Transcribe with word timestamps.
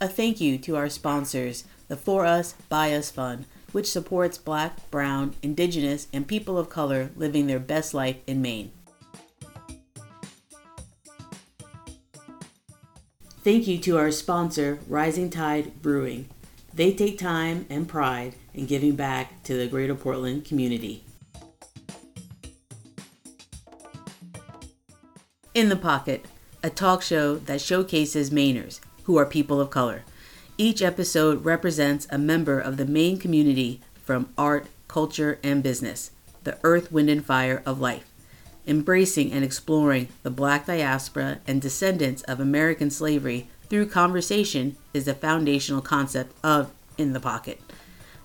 A 0.00 0.06
thank 0.06 0.40
you 0.40 0.58
to 0.58 0.76
our 0.76 0.88
sponsors, 0.88 1.64
the 1.88 1.96
For 1.96 2.24
Us, 2.24 2.54
By 2.68 2.94
Us 2.94 3.10
Fund, 3.10 3.46
which 3.72 3.90
supports 3.90 4.38
black, 4.38 4.88
brown, 4.92 5.34
indigenous, 5.42 6.06
and 6.12 6.26
people 6.26 6.56
of 6.56 6.70
color 6.70 7.10
living 7.16 7.48
their 7.48 7.58
best 7.58 7.94
life 7.94 8.16
in 8.26 8.40
Maine. 8.40 8.70
Thank 13.42 13.66
you 13.66 13.78
to 13.78 13.96
our 13.98 14.12
sponsor, 14.12 14.78
Rising 14.86 15.30
Tide 15.30 15.82
Brewing. 15.82 16.28
They 16.72 16.92
take 16.92 17.18
time 17.18 17.66
and 17.68 17.88
pride 17.88 18.36
in 18.54 18.66
giving 18.66 18.94
back 18.94 19.42
to 19.44 19.56
the 19.56 19.66
greater 19.66 19.96
Portland 19.96 20.44
community. 20.44 21.04
In 25.54 25.68
the 25.68 25.76
Pocket, 25.76 26.26
a 26.62 26.70
talk 26.70 27.02
show 27.02 27.34
that 27.36 27.60
showcases 27.60 28.30
Mainers, 28.30 28.80
who 29.08 29.16
are 29.16 29.24
people 29.24 29.58
of 29.58 29.70
color. 29.70 30.04
Each 30.58 30.82
episode 30.82 31.42
represents 31.42 32.06
a 32.10 32.18
member 32.18 32.60
of 32.60 32.76
the 32.76 32.84
Maine 32.84 33.18
community 33.18 33.80
from 34.04 34.28
art, 34.36 34.66
culture, 34.86 35.38
and 35.42 35.62
business, 35.62 36.10
the 36.44 36.58
earth, 36.62 36.92
wind, 36.92 37.08
and 37.08 37.24
fire 37.24 37.62
of 37.64 37.80
life. 37.80 38.04
Embracing 38.66 39.32
and 39.32 39.42
exploring 39.42 40.08
the 40.24 40.30
black 40.30 40.66
diaspora 40.66 41.38
and 41.46 41.62
descendants 41.62 42.20
of 42.24 42.38
American 42.38 42.90
slavery 42.90 43.48
through 43.70 43.86
conversation 43.86 44.76
is 44.92 45.06
the 45.06 45.14
foundational 45.14 45.80
concept 45.80 46.36
of 46.44 46.70
In 46.98 47.14
the 47.14 47.20
Pocket. 47.20 47.62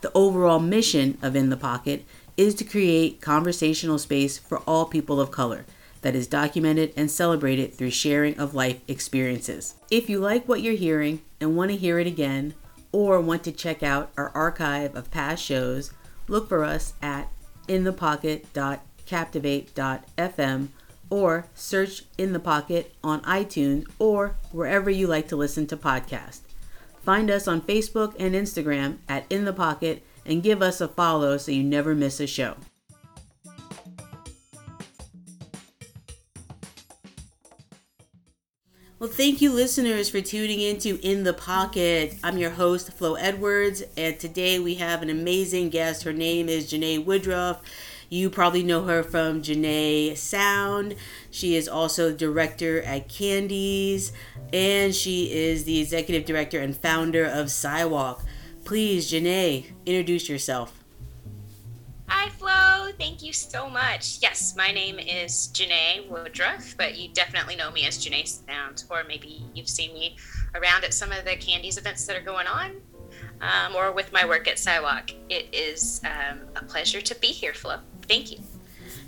The 0.01 0.11
overall 0.13 0.59
mission 0.59 1.17
of 1.21 1.33
In 1.33 1.49
the 1.49 1.55
Pocket 1.55 2.03
is 2.35 2.53
to 2.55 2.65
create 2.65 3.21
conversational 3.21 3.99
space 3.99 4.37
for 4.37 4.57
all 4.67 4.83
people 4.83 5.21
of 5.21 5.31
color 5.31 5.63
that 6.03 6.15
is 6.15 6.27
documented 6.27 6.93
and 6.95 7.09
celebrated 7.09 7.73
through 7.73 7.89
sharing 7.89 8.37
of 8.37 8.53
life 8.53 8.79
experiences. 8.87 9.73
If 9.89 10.09
you 10.09 10.19
like 10.19 10.47
what 10.47 10.61
you're 10.61 10.75
hearing 10.75 11.23
and 11.41 11.57
want 11.57 11.71
to 11.71 11.77
hear 11.77 11.97
it 11.99 12.07
again, 12.07 12.53
or 12.93 13.19
want 13.19 13.43
to 13.43 13.51
check 13.51 13.83
out 13.83 14.11
our 14.15 14.29
archive 14.29 14.95
of 14.95 15.11
past 15.11 15.43
shows, 15.43 15.91
look 16.29 16.47
for 16.47 16.63
us 16.63 16.93
at 17.01 17.27
inthepocket.captivate.fm 17.67 20.67
or 21.09 21.47
search 21.53 22.03
In 22.17 22.31
the 22.33 22.39
Pocket 22.39 22.95
on 23.03 23.21
iTunes 23.21 23.87
or 23.99 24.35
wherever 24.51 24.89
you 24.89 25.05
like 25.07 25.27
to 25.27 25.35
listen 25.35 25.67
to 25.67 25.75
podcasts. 25.75 26.39
Find 27.01 27.29
us 27.29 27.45
on 27.47 27.61
Facebook 27.61 28.15
and 28.17 28.33
Instagram 28.33 28.99
at 29.09 29.25
In 29.29 29.45
the 29.45 29.53
Pocket 29.53 30.03
and 30.25 30.41
give 30.41 30.61
us 30.61 30.79
a 30.79 30.87
follow 30.87 31.37
so 31.37 31.51
you 31.51 31.63
never 31.63 31.93
miss 31.93 32.19
a 32.19 32.27
show. 32.27 32.55
Well, 39.03 39.11
thank 39.11 39.41
you, 39.41 39.51
listeners, 39.51 40.09
for 40.09 40.21
tuning 40.21 40.61
into 40.61 40.97
In 41.03 41.25
the 41.25 41.33
Pocket. 41.33 42.15
I'm 42.23 42.37
your 42.37 42.51
host, 42.51 42.93
Flo 42.93 43.15
Edwards, 43.15 43.83
and 43.97 44.17
today 44.17 44.59
we 44.59 44.75
have 44.75 45.01
an 45.01 45.09
amazing 45.09 45.71
guest. 45.71 46.03
Her 46.03 46.13
name 46.13 46.47
is 46.47 46.71
Janae 46.71 47.03
Woodruff. 47.03 47.61
You 48.07 48.29
probably 48.29 48.63
know 48.63 48.83
her 48.83 49.03
from 49.03 49.41
Janae 49.41 50.15
Sound. 50.15 50.95
She 51.31 51.57
is 51.57 51.67
also 51.67 52.13
director 52.13 52.81
at 52.83 53.09
Candys, 53.09 54.13
and 54.53 54.95
she 54.95 55.33
is 55.33 55.65
the 55.65 55.81
executive 55.81 56.25
director 56.25 56.61
and 56.61 56.73
founder 56.73 57.25
of 57.25 57.47
CYWOC. 57.47 58.21
Please, 58.63 59.11
Janae, 59.11 59.65
introduce 59.85 60.29
yourself. 60.29 60.81
Thank 62.97 63.23
you 63.23 63.33
so 63.33 63.69
much. 63.69 64.19
Yes, 64.21 64.55
my 64.55 64.71
name 64.71 64.99
is 64.99 65.49
Janae 65.53 66.07
Woodruff, 66.07 66.75
but 66.77 66.97
you 66.97 67.09
definitely 67.09 67.55
know 67.55 67.71
me 67.71 67.85
as 67.85 67.97
Janae 67.97 68.27
Sound, 68.27 68.83
or 68.89 69.03
maybe 69.07 69.43
you've 69.53 69.69
seen 69.69 69.93
me 69.93 70.17
around 70.55 70.83
at 70.83 70.93
some 70.93 71.11
of 71.11 71.25
the 71.25 71.31
Candys 71.31 71.77
events 71.77 72.05
that 72.05 72.15
are 72.15 72.21
going 72.21 72.47
on, 72.47 72.81
um, 73.41 73.75
or 73.75 73.91
with 73.91 74.11
my 74.11 74.25
work 74.25 74.47
at 74.47 74.57
CYWOC. 74.57 75.13
It 75.29 75.47
is 75.53 76.01
um, 76.05 76.41
a 76.55 76.63
pleasure 76.63 77.01
to 77.01 77.15
be 77.15 77.27
here, 77.27 77.53
Flo. 77.53 77.77
Thank 78.07 78.31
you. 78.31 78.39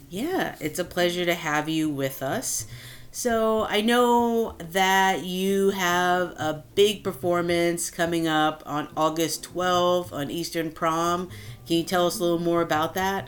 Yeah, 0.10 0.56
it's 0.60 0.80
a 0.80 0.86
pleasure 0.86 1.26
to 1.26 1.36
have 1.36 1.70
you 1.70 1.90
with 1.90 2.24
us. 2.24 2.68
So 3.12 3.66
I 3.70 3.80
know 3.80 4.58
that 4.60 5.24
you 5.24 5.70
have 5.70 6.32
a 6.32 6.64
big 6.76 7.04
performance 7.04 7.90
coming 7.90 8.28
up 8.28 8.62
on 8.66 8.90
August 8.98 9.54
12th 9.54 10.12
on 10.12 10.30
Eastern 10.30 10.72
Prom 10.72 11.30
can 11.66 11.78
you 11.78 11.84
tell 11.84 12.06
us 12.06 12.20
a 12.20 12.24
little 12.24 12.40
more 12.40 12.62
about 12.62 12.94
that? 12.94 13.28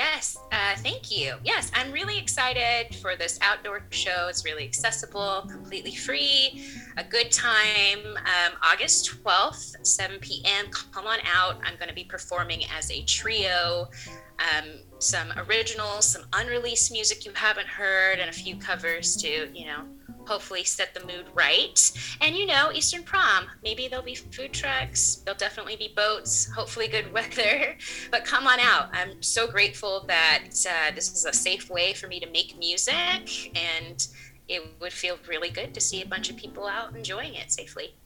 Yes, 0.00 0.38
uh, 0.50 0.76
thank 0.76 1.14
you. 1.14 1.34
Yes, 1.44 1.70
I'm 1.74 1.92
really 1.92 2.16
excited 2.16 2.94
for 3.02 3.16
this 3.16 3.38
outdoor 3.42 3.82
show. 3.90 4.28
It's 4.30 4.46
really 4.46 4.64
accessible, 4.64 5.46
completely 5.50 5.94
free, 5.94 6.64
a 6.96 7.04
good 7.04 7.30
time. 7.30 7.98
Um, 8.16 8.54
August 8.62 9.22
12th, 9.22 9.84
7 9.84 10.18
p.m. 10.20 10.68
Come 10.70 11.06
on 11.06 11.18
out. 11.26 11.60
I'm 11.64 11.76
going 11.76 11.90
to 11.90 11.94
be 11.94 12.04
performing 12.04 12.62
as 12.74 12.90
a 12.90 13.02
trio. 13.02 13.90
Um, 14.38 14.70
some 15.00 15.34
originals, 15.36 16.06
some 16.06 16.22
unreleased 16.32 16.90
music 16.90 17.26
you 17.26 17.32
haven't 17.34 17.68
heard, 17.68 18.20
and 18.20 18.30
a 18.30 18.32
few 18.32 18.56
covers 18.56 19.14
to, 19.16 19.50
you 19.52 19.66
know, 19.66 19.84
hopefully 20.30 20.62
set 20.62 20.94
the 20.94 21.00
mood 21.00 21.26
right. 21.34 21.92
And 22.20 22.36
you 22.36 22.46
know, 22.46 22.70
Eastern 22.72 23.02
Prom, 23.02 23.46
maybe 23.64 23.88
there'll 23.88 24.04
be 24.04 24.14
food 24.14 24.52
trucks, 24.52 25.22
there'll 25.24 25.36
definitely 25.36 25.74
be 25.74 25.92
boats, 25.96 26.48
hopefully 26.52 26.86
good 26.86 27.12
weather. 27.16 27.76
But 28.12 28.24
come 28.24 28.46
on 28.46 28.60
out. 28.60 28.90
I'm 28.92 29.20
so 29.22 29.50
grateful 29.50 30.04
that 30.06 30.50
uh, 30.68 30.94
this 30.94 31.12
is 31.12 31.24
a 31.24 31.32
safe 31.32 31.68
way 31.68 31.94
for 31.94 32.06
me 32.06 32.20
to 32.20 32.30
make 32.30 32.56
music, 32.58 33.56
and 33.56 34.06
it 34.48 34.62
would 34.80 34.92
feel 34.92 35.18
really 35.28 35.50
good 35.50 35.74
to 35.74 35.80
see 35.80 36.00
a 36.02 36.06
bunch 36.06 36.30
of 36.30 36.36
people 36.36 36.66
out 36.66 36.94
enjoying 36.94 37.34
it 37.34 37.50
safely. 37.50 37.96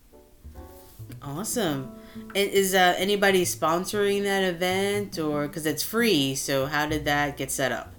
Awesome. 1.21 1.95
Is 2.35 2.75
uh, 2.75 2.95
anybody 2.97 3.45
sponsoring 3.45 4.23
that 4.23 4.45
event, 4.45 5.19
or 5.19 5.47
because 5.47 5.67
it's 5.67 5.83
free? 5.83 6.35
So 6.35 6.67
how 6.67 6.87
did 6.87 7.05
that 7.05 7.37
get 7.37 7.51
set 7.51 7.71
up? 7.71 7.94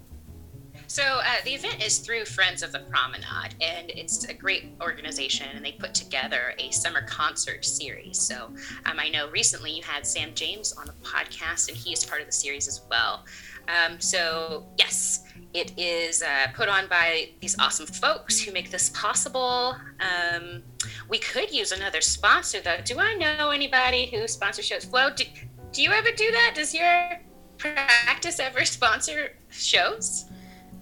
So 0.88 1.02
uh, 1.02 1.24
the 1.44 1.54
event 1.54 1.84
is 1.84 1.98
through 1.98 2.24
Friends 2.26 2.62
of 2.62 2.72
the 2.72 2.80
Promenade, 2.80 3.54
and 3.60 3.90
it's 3.90 4.24
a 4.24 4.34
great 4.34 4.74
organization, 4.80 5.48
and 5.54 5.64
they 5.64 5.72
put 5.72 5.94
together 5.94 6.54
a 6.58 6.70
summer 6.70 7.02
concert 7.02 7.64
series. 7.64 8.18
So 8.18 8.54
um, 8.84 8.98
I 8.98 9.08
know 9.08 9.28
recently 9.30 9.72
you 9.72 9.82
had 9.82 10.06
Sam 10.06 10.30
James 10.34 10.72
on 10.72 10.86
the 10.86 10.92
podcast, 11.02 11.68
and 11.68 11.76
he 11.76 11.92
is 11.92 12.04
part 12.04 12.20
of 12.20 12.26
the 12.26 12.32
series 12.32 12.68
as 12.68 12.82
well. 12.88 13.24
Um, 13.68 14.00
so 14.00 14.66
yes, 14.78 15.24
it 15.54 15.72
is 15.76 16.22
uh, 16.22 16.48
put 16.54 16.68
on 16.68 16.86
by 16.88 17.30
these 17.40 17.58
awesome 17.58 17.86
folks 17.86 18.40
who 18.40 18.52
make 18.52 18.70
this 18.70 18.90
possible. 18.90 19.76
Um, 20.00 20.62
we 21.08 21.18
could 21.18 21.50
use 21.50 21.72
another 21.72 22.00
sponsor 22.00 22.60
though. 22.60 22.78
Do 22.84 23.00
I 23.00 23.14
know 23.14 23.50
anybody 23.50 24.06
who 24.06 24.28
sponsors 24.28 24.66
shows? 24.66 24.84
Flo, 24.84 25.10
do, 25.10 25.24
do 25.72 25.82
you 25.82 25.90
ever 25.90 26.10
do 26.12 26.30
that? 26.30 26.52
Does 26.54 26.72
your 26.72 27.20
practice 27.58 28.38
ever 28.38 28.64
sponsor 28.64 29.32
shows? 29.50 30.25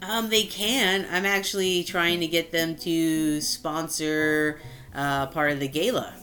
Um, 0.09 0.29
they 0.29 0.45
can. 0.45 1.07
I'm 1.11 1.25
actually 1.25 1.85
trying 1.85 2.21
to 2.21 2.27
get 2.27 2.53
them 2.53 2.77
to 2.77 3.41
sponsor 3.41 4.61
uh, 4.95 5.27
part 5.29 5.53
of 5.53 5.61
the 5.61 5.69
gala. 5.69 6.15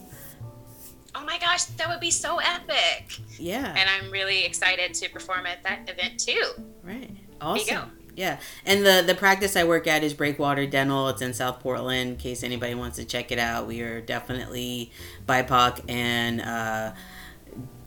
Oh 1.14 1.24
my 1.24 1.38
gosh, 1.38 1.64
that 1.64 1.88
would 1.88 2.00
be 2.00 2.10
so 2.10 2.38
epic! 2.38 3.18
Yeah. 3.38 3.74
And 3.76 3.88
I'm 3.88 4.10
really 4.10 4.44
excited 4.44 4.94
to 4.94 5.10
perform 5.10 5.46
at 5.46 5.62
that 5.62 5.88
event 5.88 6.18
too. 6.18 6.64
Right. 6.82 7.10
Awesome. 7.40 7.92
Yeah, 8.14 8.38
and 8.66 8.84
the 8.84 9.02
the 9.06 9.14
practice 9.14 9.56
I 9.56 9.64
work 9.64 9.86
at 9.86 10.04
is 10.04 10.12
Breakwater 10.12 10.66
Dental. 10.66 11.08
It's 11.08 11.22
in 11.22 11.32
South 11.32 11.60
Portland. 11.60 12.10
In 12.10 12.16
case 12.16 12.42
anybody 12.42 12.74
wants 12.74 12.98
to 12.98 13.06
check 13.06 13.32
it 13.32 13.38
out, 13.38 13.66
we 13.66 13.80
are 13.80 14.02
definitely 14.02 14.92
BIPOC 15.26 15.88
and 15.88 16.42
uh, 16.42 16.92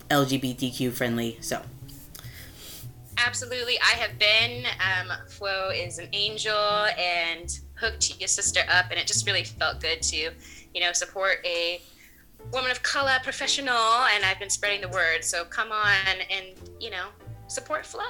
LGBTQ 0.09 0.93
friendly. 0.93 1.37
So 1.41 1.61
Absolutely. 3.17 3.77
I 3.79 3.95
have 3.97 4.19
been. 4.19 4.65
Um, 4.65 5.11
Flo 5.29 5.69
is 5.69 5.99
an 5.99 6.09
angel 6.13 6.53
and 6.53 7.59
hooked 7.75 8.19
your 8.19 8.27
sister 8.27 8.61
up, 8.69 8.87
and 8.91 8.99
it 8.99 9.07
just 9.07 9.25
really 9.25 9.43
felt 9.43 9.81
good 9.81 10.01
to, 10.03 10.17
you 10.73 10.81
know, 10.81 10.91
support 10.91 11.37
a 11.45 11.81
woman 12.51 12.71
of 12.71 12.83
color 12.83 13.17
professional, 13.23 13.75
and 13.75 14.23
I've 14.23 14.39
been 14.39 14.49
spreading 14.49 14.81
the 14.81 14.89
word. 14.89 15.23
So 15.23 15.45
come 15.45 15.71
on 15.71 16.17
and, 16.29 16.47
you 16.79 16.89
know, 16.89 17.07
support 17.47 17.85
Flo. 17.85 18.03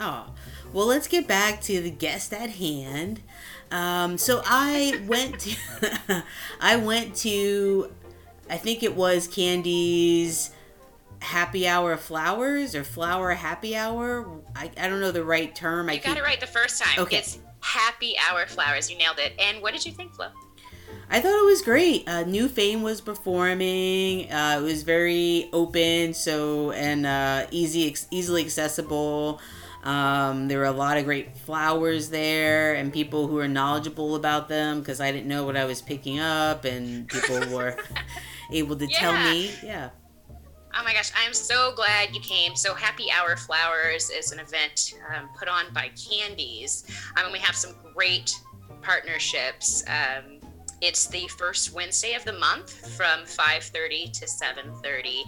Oh, 0.00 0.32
well, 0.72 0.86
let's 0.86 1.08
get 1.08 1.26
back 1.26 1.60
to 1.62 1.80
the 1.80 1.90
guest 1.90 2.32
at 2.32 2.50
hand. 2.50 3.20
Um, 3.70 4.18
so 4.18 4.42
I 4.44 5.02
went 5.06 5.40
to, 5.40 6.24
I 6.60 6.76
went 6.76 7.14
to, 7.16 7.92
I 8.48 8.56
think 8.56 8.82
it 8.82 8.96
was 8.96 9.28
Candy's 9.28 10.50
happy 11.20 11.66
hour 11.68 11.96
flowers 11.96 12.74
or 12.74 12.84
flower 12.84 13.32
happy 13.32 13.76
hour. 13.76 14.42
I, 14.56 14.70
I 14.76 14.88
don't 14.88 15.00
know 15.00 15.12
the 15.12 15.24
right 15.24 15.54
term. 15.54 15.88
You 15.88 15.94
I 15.94 15.96
got 15.96 16.14
keep... 16.14 16.18
it 16.18 16.22
right 16.22 16.40
the 16.40 16.46
first 16.46 16.82
time. 16.82 16.98
Okay. 17.02 17.18
It's 17.18 17.38
happy 17.60 18.14
hour 18.30 18.46
flowers. 18.46 18.90
You 18.90 18.98
nailed 18.98 19.18
it. 19.18 19.32
And 19.38 19.62
what 19.62 19.72
did 19.72 19.84
you 19.84 19.92
think, 19.92 20.14
Flo? 20.14 20.28
I 21.08 21.20
thought 21.20 21.36
it 21.36 21.44
was 21.44 21.62
great. 21.62 22.08
Uh, 22.08 22.22
New 22.22 22.48
Fame 22.48 22.82
was 22.82 23.00
performing. 23.00 24.30
Uh, 24.30 24.58
it 24.60 24.62
was 24.62 24.84
very 24.84 25.48
open, 25.52 26.14
so 26.14 26.70
and 26.70 27.04
uh, 27.04 27.46
easy, 27.50 27.94
easily 28.10 28.44
accessible. 28.44 29.40
Um, 29.82 30.46
there 30.48 30.58
were 30.58 30.66
a 30.66 30.72
lot 30.72 30.98
of 30.98 31.04
great 31.04 31.36
flowers 31.38 32.10
there 32.10 32.74
and 32.74 32.92
people 32.92 33.26
who 33.26 33.36
were 33.36 33.48
knowledgeable 33.48 34.14
about 34.14 34.48
them 34.48 34.80
because 34.80 35.00
I 35.00 35.10
didn't 35.10 35.26
know 35.26 35.44
what 35.44 35.56
I 35.56 35.64
was 35.64 35.82
picking 35.82 36.20
up, 36.20 36.64
and 36.64 37.08
people 37.08 37.40
were 37.48 37.76
able 38.52 38.76
to 38.76 38.86
yeah. 38.86 38.98
tell 38.98 39.32
me. 39.32 39.50
Yeah. 39.64 39.90
Oh 40.72 40.84
my 40.84 40.92
gosh, 40.92 41.10
I 41.18 41.26
am 41.26 41.34
so 41.34 41.72
glad 41.74 42.14
you 42.14 42.20
came. 42.20 42.54
So, 42.54 42.74
Happy 42.74 43.06
Hour 43.10 43.36
Flowers 43.36 44.08
is 44.10 44.30
an 44.30 44.38
event 44.38 44.94
um, 45.14 45.28
put 45.36 45.48
on 45.48 45.64
by 45.72 45.90
Candys. 45.96 46.84
I 47.16 47.24
mean, 47.24 47.32
we 47.32 47.40
have 47.40 47.56
some 47.56 47.74
great 47.94 48.32
partnerships. 48.80 49.82
Um, 49.88 50.38
it's 50.80 51.08
the 51.08 51.26
first 51.38 51.74
Wednesday 51.74 52.14
of 52.14 52.24
the 52.24 52.34
month 52.34 52.70
from 52.96 53.26
5:30 53.26 54.12
to 54.12 54.26
7:30 54.26 55.24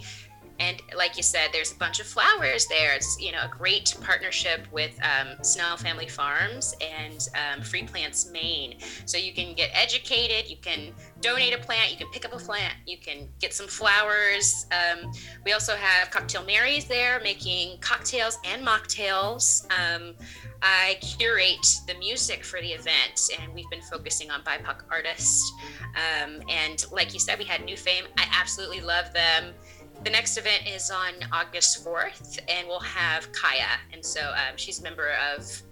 and 0.58 0.82
like 0.96 1.16
you 1.16 1.22
said 1.22 1.48
there's 1.52 1.72
a 1.72 1.76
bunch 1.76 2.00
of 2.00 2.06
flowers 2.06 2.66
there 2.66 2.94
it's 2.94 3.20
you 3.20 3.32
know 3.32 3.38
a 3.42 3.48
great 3.48 3.94
partnership 4.00 4.66
with 4.72 4.98
um, 5.02 5.42
snell 5.42 5.76
family 5.76 6.08
farms 6.08 6.74
and 6.80 7.28
um, 7.34 7.62
free 7.62 7.82
plants 7.82 8.30
maine 8.30 8.76
so 9.04 9.16
you 9.16 9.32
can 9.32 9.54
get 9.54 9.70
educated 9.72 10.50
you 10.50 10.56
can 10.56 10.92
donate 11.20 11.54
a 11.54 11.58
plant 11.58 11.90
you 11.90 11.96
can 11.96 12.08
pick 12.12 12.24
up 12.24 12.32
a 12.32 12.38
plant 12.38 12.74
you 12.86 12.98
can 12.98 13.28
get 13.40 13.52
some 13.52 13.66
flowers 13.66 14.66
um, 14.72 15.10
we 15.44 15.52
also 15.52 15.74
have 15.74 16.10
cocktail 16.10 16.44
marys 16.44 16.84
there 16.86 17.20
making 17.20 17.78
cocktails 17.80 18.38
and 18.44 18.66
mocktails 18.66 19.64
um, 19.72 20.14
I 20.62 20.96
curate 21.00 21.80
the 21.88 21.94
music 21.94 22.44
for 22.44 22.60
the 22.60 22.68
event, 22.68 23.20
and 23.40 23.52
we've 23.52 23.68
been 23.68 23.82
focusing 23.82 24.30
on 24.30 24.42
BIPOC 24.42 24.82
artists. 24.92 25.52
Um, 25.96 26.40
and 26.48 26.84
like 26.92 27.12
you 27.12 27.18
said, 27.18 27.40
we 27.40 27.44
had 27.44 27.64
New 27.64 27.76
Fame. 27.76 28.04
I 28.16 28.28
absolutely 28.32 28.80
love 28.80 29.12
them 29.12 29.54
the 30.04 30.10
next 30.10 30.36
event 30.36 30.66
is 30.66 30.90
on 30.90 31.12
August 31.32 31.84
4th, 31.84 32.40
and 32.48 32.66
we'll 32.66 32.80
have 32.80 33.30
Kaya. 33.32 33.78
And 33.92 34.04
so 34.04 34.20
um, 34.20 34.56
she's 34.56 34.80
a 34.80 34.82
member 34.82 35.10
of 35.34 35.62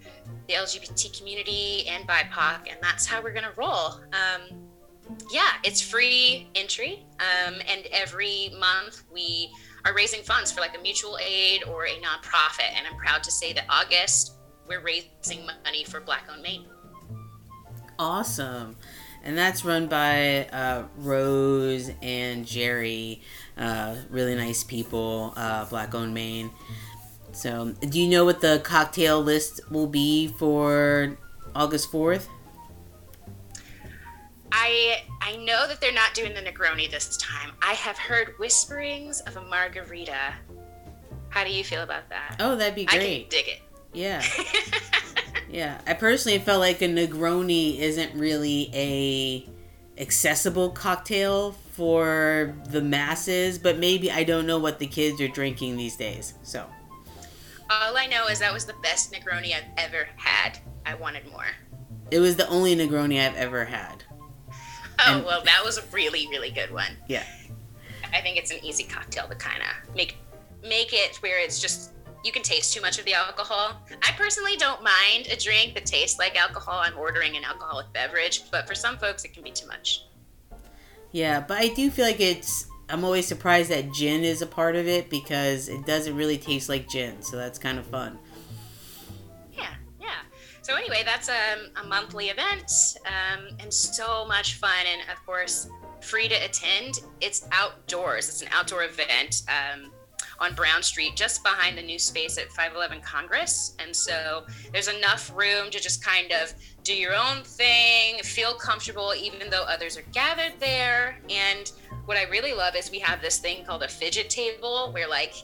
the 0.47 0.55
LGBT 0.55 1.17
community 1.19 1.87
and 1.89 2.07
BIPOC, 2.07 2.71
and 2.71 2.79
that's 2.81 3.07
how 3.07 3.23
we're 3.23 3.33
going 3.33 3.45
to 3.45 3.55
roll. 3.57 4.01
Um, 4.13 4.69
yeah, 5.33 5.51
it's 5.65 5.81
free 5.81 6.49
entry, 6.55 7.05
um, 7.19 7.55
and 7.69 7.87
every 7.93 8.53
month 8.59 9.03
we 9.13 9.51
are 9.85 9.95
raising 9.95 10.23
funds 10.23 10.53
for 10.53 10.61
like 10.61 10.77
a 10.79 10.81
mutual 10.81 11.19
aid 11.21 11.65
or 11.65 11.87
a 11.87 11.95
nonprofit. 11.95 12.71
And 12.77 12.87
I'm 12.87 12.97
proud 12.97 13.23
to 13.25 13.31
say 13.31 13.53
that 13.55 13.65
August 13.69 14.37
we're 14.69 14.81
raising 14.81 15.45
money 15.65 15.83
for 15.85 16.01
Black 16.01 16.29
Owned 16.31 16.43
Maine. 16.43 16.65
Awesome. 17.99 18.77
And 19.23 19.37
that's 19.37 19.65
run 19.65 19.89
by 19.89 20.47
uh, 20.47 20.85
Rose 20.97 21.91
and 22.01 22.47
Jerry. 22.47 23.21
Uh, 23.61 23.95
really 24.09 24.35
nice 24.35 24.65
people, 24.65 25.35
uh, 25.37 25.67
Black 25.67 25.95
owned 25.95 26.15
Maine. 26.15 26.51
So, 27.33 27.75
do 27.81 28.01
you 28.01 28.09
know 28.09 28.25
what 28.25 28.41
the 28.41 28.61
cocktail 28.65 29.23
list 29.23 29.61
will 29.71 29.87
be 29.87 30.29
for 30.29 31.17
August 31.55 31.93
4th? 31.93 32.27
I 34.51 35.03
I 35.21 35.37
know 35.37 35.69
that 35.69 35.81
they're 35.81 35.93
not 35.93 36.15
doing 36.15 36.35
the 36.35 36.41
Negroni 36.41 36.91
this 36.91 37.17
time. 37.19 37.53
I 37.63 37.75
have 37.75 37.97
heard 37.99 38.35
whisperings 38.39 39.21
of 39.21 39.37
a 39.37 39.43
margarita. 39.43 40.35
How 41.29 41.45
do 41.45 41.51
you 41.51 41.63
feel 41.63 41.83
about 41.83 42.09
that? 42.09 42.37
Oh, 42.41 42.57
that'd 42.57 42.75
be 42.75 42.87
great. 42.87 43.01
I 43.01 43.21
can 43.21 43.29
dig 43.29 43.49
it. 43.49 43.61
Yeah. 43.93 44.23
yeah. 45.51 45.81
I 45.87 45.95
personally 45.95 46.39
felt 46.39 46.61
like 46.61 46.83
a 46.83 46.89
Negroni 46.89 47.79
isn't 47.79 48.15
really 48.15 48.71
a 48.75 49.49
accessible 50.01 50.71
cocktail 50.71 51.53
for 51.81 52.55
the 52.67 52.83
masses, 52.83 53.59
but 53.59 53.79
maybe 53.79 54.11
I 54.13 54.23
don't 54.23 54.47
know 54.47 54.59
what 54.59 54.79
the 54.79 54.87
kids 54.87 55.19
are 55.23 55.29
drinking 55.29 55.79
these 55.79 55.97
days. 55.97 56.35
So 56.43 56.67
all 57.71 57.97
I 57.97 58.07
know 58.07 58.27
is 58.27 58.39
that 58.41 58.53
was 58.53 58.67
the 58.67 58.75
best 58.83 59.15
Negroni 59.15 59.55
I've 59.55 59.65
ever 59.79 60.07
had. 60.17 60.59
I 60.85 60.95
wanted 60.95 61.27
more. 61.31 61.47
It 62.11 62.19
was 62.19 62.37
the 62.37 62.47
only 62.49 62.77
Negroni 62.77 63.19
I've 63.27 63.35
ever 63.35 63.65
had. 63.65 64.05
Oh, 64.51 65.17
and, 65.17 65.25
well, 65.25 65.43
that 65.43 65.63
was 65.65 65.79
a 65.79 65.83
really, 65.91 66.27
really 66.29 66.51
good 66.51 66.71
one. 66.71 66.93
Yeah. 67.09 67.25
I 68.13 68.21
think 68.21 68.37
it's 68.37 68.51
an 68.51 68.63
easy 68.63 68.85
cocktail 68.85 69.27
to 69.29 69.35
kind 69.35 69.63
of 69.63 69.97
make 69.97 70.19
make 70.63 70.93
it 70.93 71.17
where 71.23 71.43
it's 71.43 71.59
just 71.59 71.93
you 72.27 72.31
can 72.33 72.43
taste 72.43 72.75
too 72.75 72.83
much 72.83 72.99
of 72.99 73.07
the 73.07 73.15
alcohol. 73.15 73.81
I 74.07 74.13
personally 74.19 74.57
don't 74.57 74.83
mind 74.83 75.29
a 75.33 75.37
drink 75.37 75.73
that 75.77 75.87
tastes 75.87 76.19
like 76.19 76.37
alcohol. 76.37 76.81
I'm 76.81 76.99
ordering 76.99 77.39
an 77.39 77.45
alcoholic 77.45 77.91
beverage, 77.95 78.51
but 78.51 78.69
for 78.69 78.75
some 78.75 78.99
folks, 78.99 79.25
it 79.25 79.33
can 79.33 79.43
be 79.43 79.51
too 79.51 79.67
much. 79.67 80.05
Yeah, 81.13 81.41
but 81.41 81.59
I 81.59 81.69
do 81.69 81.91
feel 81.91 82.05
like 82.05 82.21
it's. 82.21 82.67
I'm 82.89 83.05
always 83.05 83.27
surprised 83.27 83.71
that 83.71 83.93
gin 83.93 84.25
is 84.25 84.43
a 84.43 84.47
part 84.47 84.75
of 84.75 84.89
it 84.89 85.09
because 85.11 85.69
it 85.69 85.87
doesn't 85.87 86.17
really 86.17 86.37
taste 86.37 86.69
like 86.69 86.89
gin, 86.89 87.23
so 87.23 87.37
that's 87.37 87.59
kind 87.59 87.79
of 87.79 87.87
fun. 87.87 88.19
Yeah, 89.53 89.71
yeah. 90.01 90.09
So 90.63 90.75
anyway, 90.75 91.03
that's 91.05 91.29
a, 91.29 91.81
a 91.81 91.87
monthly 91.87 92.31
event 92.31 92.73
um, 93.07 93.57
and 93.61 93.73
so 93.73 94.27
much 94.27 94.55
fun, 94.55 94.87
and 94.93 95.09
of 95.09 95.25
course, 95.25 95.69
free 96.01 96.29
to 96.29 96.35
attend. 96.35 97.01
It's 97.21 97.47
outdoors. 97.53 98.29
It's 98.29 98.43
an 98.43 98.49
outdoor 98.53 98.85
event. 98.85 99.43
Um, 99.49 99.93
on 100.41 100.55
Brown 100.55 100.83
Street, 100.83 101.17
just 101.17 101.43
behind 101.43 101.77
the 101.77 101.83
new 101.83 101.99
space 101.99 102.39
at 102.39 102.49
511 102.49 103.01
Congress. 103.03 103.75
And 103.79 103.95
so 103.95 104.45
there's 104.73 104.89
enough 104.89 105.31
room 105.37 105.71
to 105.71 105.79
just 105.81 106.03
kind 106.03 106.33
of 106.33 106.53
do 106.83 106.95
your 106.95 107.15
own 107.15 107.43
thing, 107.45 108.19
feel 108.23 108.55
comfortable, 108.55 109.13
even 109.17 109.51
though 109.51 109.65
others 109.65 109.99
are 109.99 110.05
gathered 110.13 110.55
there. 110.59 111.19
And 111.29 111.71
what 112.07 112.17
I 112.17 112.25
really 112.25 112.55
love 112.55 112.75
is 112.75 112.91
we 112.91 113.01
have 113.01 113.21
this 113.21 113.39
thing 113.39 113.65
called 113.65 113.83
a 113.83 113.89
fidget 113.89 114.31
table 114.31 114.91
where, 114.93 115.09
like, 115.09 115.35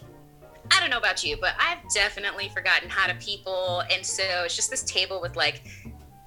I 0.71 0.81
don't 0.81 0.91
know 0.91 0.99
about 0.99 1.23
you, 1.23 1.37
but 1.41 1.55
I've 1.59 1.79
definitely 1.93 2.49
forgotten 2.49 2.89
how 2.89 3.07
to 3.07 3.15
people. 3.15 3.83
And 3.91 4.05
so 4.05 4.25
it's 4.45 4.57
just 4.57 4.71
this 4.71 4.83
table 4.83 5.21
with 5.21 5.37
like 5.37 5.63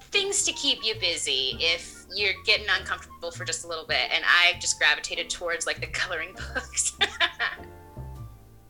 things 0.00 0.44
to 0.44 0.52
keep 0.52 0.84
you 0.84 0.94
busy 0.98 1.56
if 1.60 2.06
you're 2.14 2.34
getting 2.44 2.66
uncomfortable 2.70 3.30
for 3.30 3.44
just 3.44 3.64
a 3.64 3.68
little 3.68 3.86
bit. 3.86 4.10
And 4.12 4.24
I 4.24 4.58
just 4.58 4.78
gravitated 4.78 5.28
towards 5.28 5.66
like 5.66 5.80
the 5.80 5.86
coloring 5.88 6.34
books. 6.54 6.96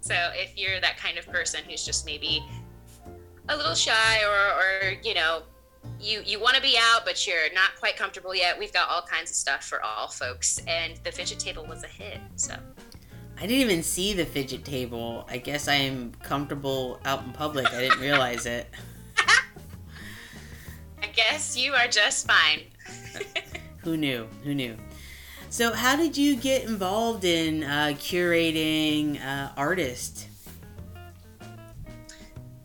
So 0.00 0.14
if 0.34 0.56
you're 0.56 0.80
that 0.80 0.96
kind 0.96 1.18
of 1.18 1.26
person 1.26 1.60
who's 1.68 1.84
just 1.84 2.06
maybe 2.06 2.44
a 3.48 3.56
little 3.56 3.74
shy 3.74 4.22
or, 4.24 4.88
or 4.88 4.92
you 5.02 5.14
know, 5.14 5.42
you 5.98 6.22
you 6.26 6.38
want 6.38 6.56
to 6.56 6.62
be 6.62 6.76
out 6.78 7.04
but 7.04 7.26
you're 7.26 7.52
not 7.54 7.70
quite 7.78 7.96
comfortable 7.96 8.34
yet, 8.34 8.58
we've 8.58 8.72
got 8.72 8.88
all 8.88 9.02
kinds 9.02 9.30
of 9.30 9.36
stuff 9.36 9.64
for 9.64 9.82
all 9.82 10.08
folks. 10.08 10.60
And 10.66 10.98
the 11.04 11.12
fidget 11.12 11.38
table 11.38 11.66
was 11.66 11.84
a 11.84 11.88
hit. 11.88 12.18
So 12.36 12.54
I 13.36 13.42
didn't 13.42 13.62
even 13.62 13.82
see 13.82 14.12
the 14.12 14.24
fidget 14.24 14.64
table. 14.64 15.26
I 15.28 15.38
guess 15.38 15.68
I 15.68 15.74
am 15.74 16.12
comfortable 16.22 17.00
out 17.04 17.24
in 17.24 17.32
public. 17.32 17.72
I 17.72 17.80
didn't 17.80 18.00
realize 18.00 18.46
it. 18.46 18.68
I 21.02 21.06
guess 21.06 21.56
you 21.56 21.72
are 21.72 21.88
just 21.88 22.26
fine. 22.26 22.64
Who 23.82 23.96
knew? 23.96 24.28
Who 24.44 24.54
knew? 24.54 24.76
So, 25.50 25.72
how 25.72 25.96
did 25.96 26.16
you 26.16 26.36
get 26.36 26.62
involved 26.62 27.24
in 27.24 27.64
uh, 27.64 27.94
curating 27.96 29.20
uh, 29.20 29.50
artists? 29.56 30.28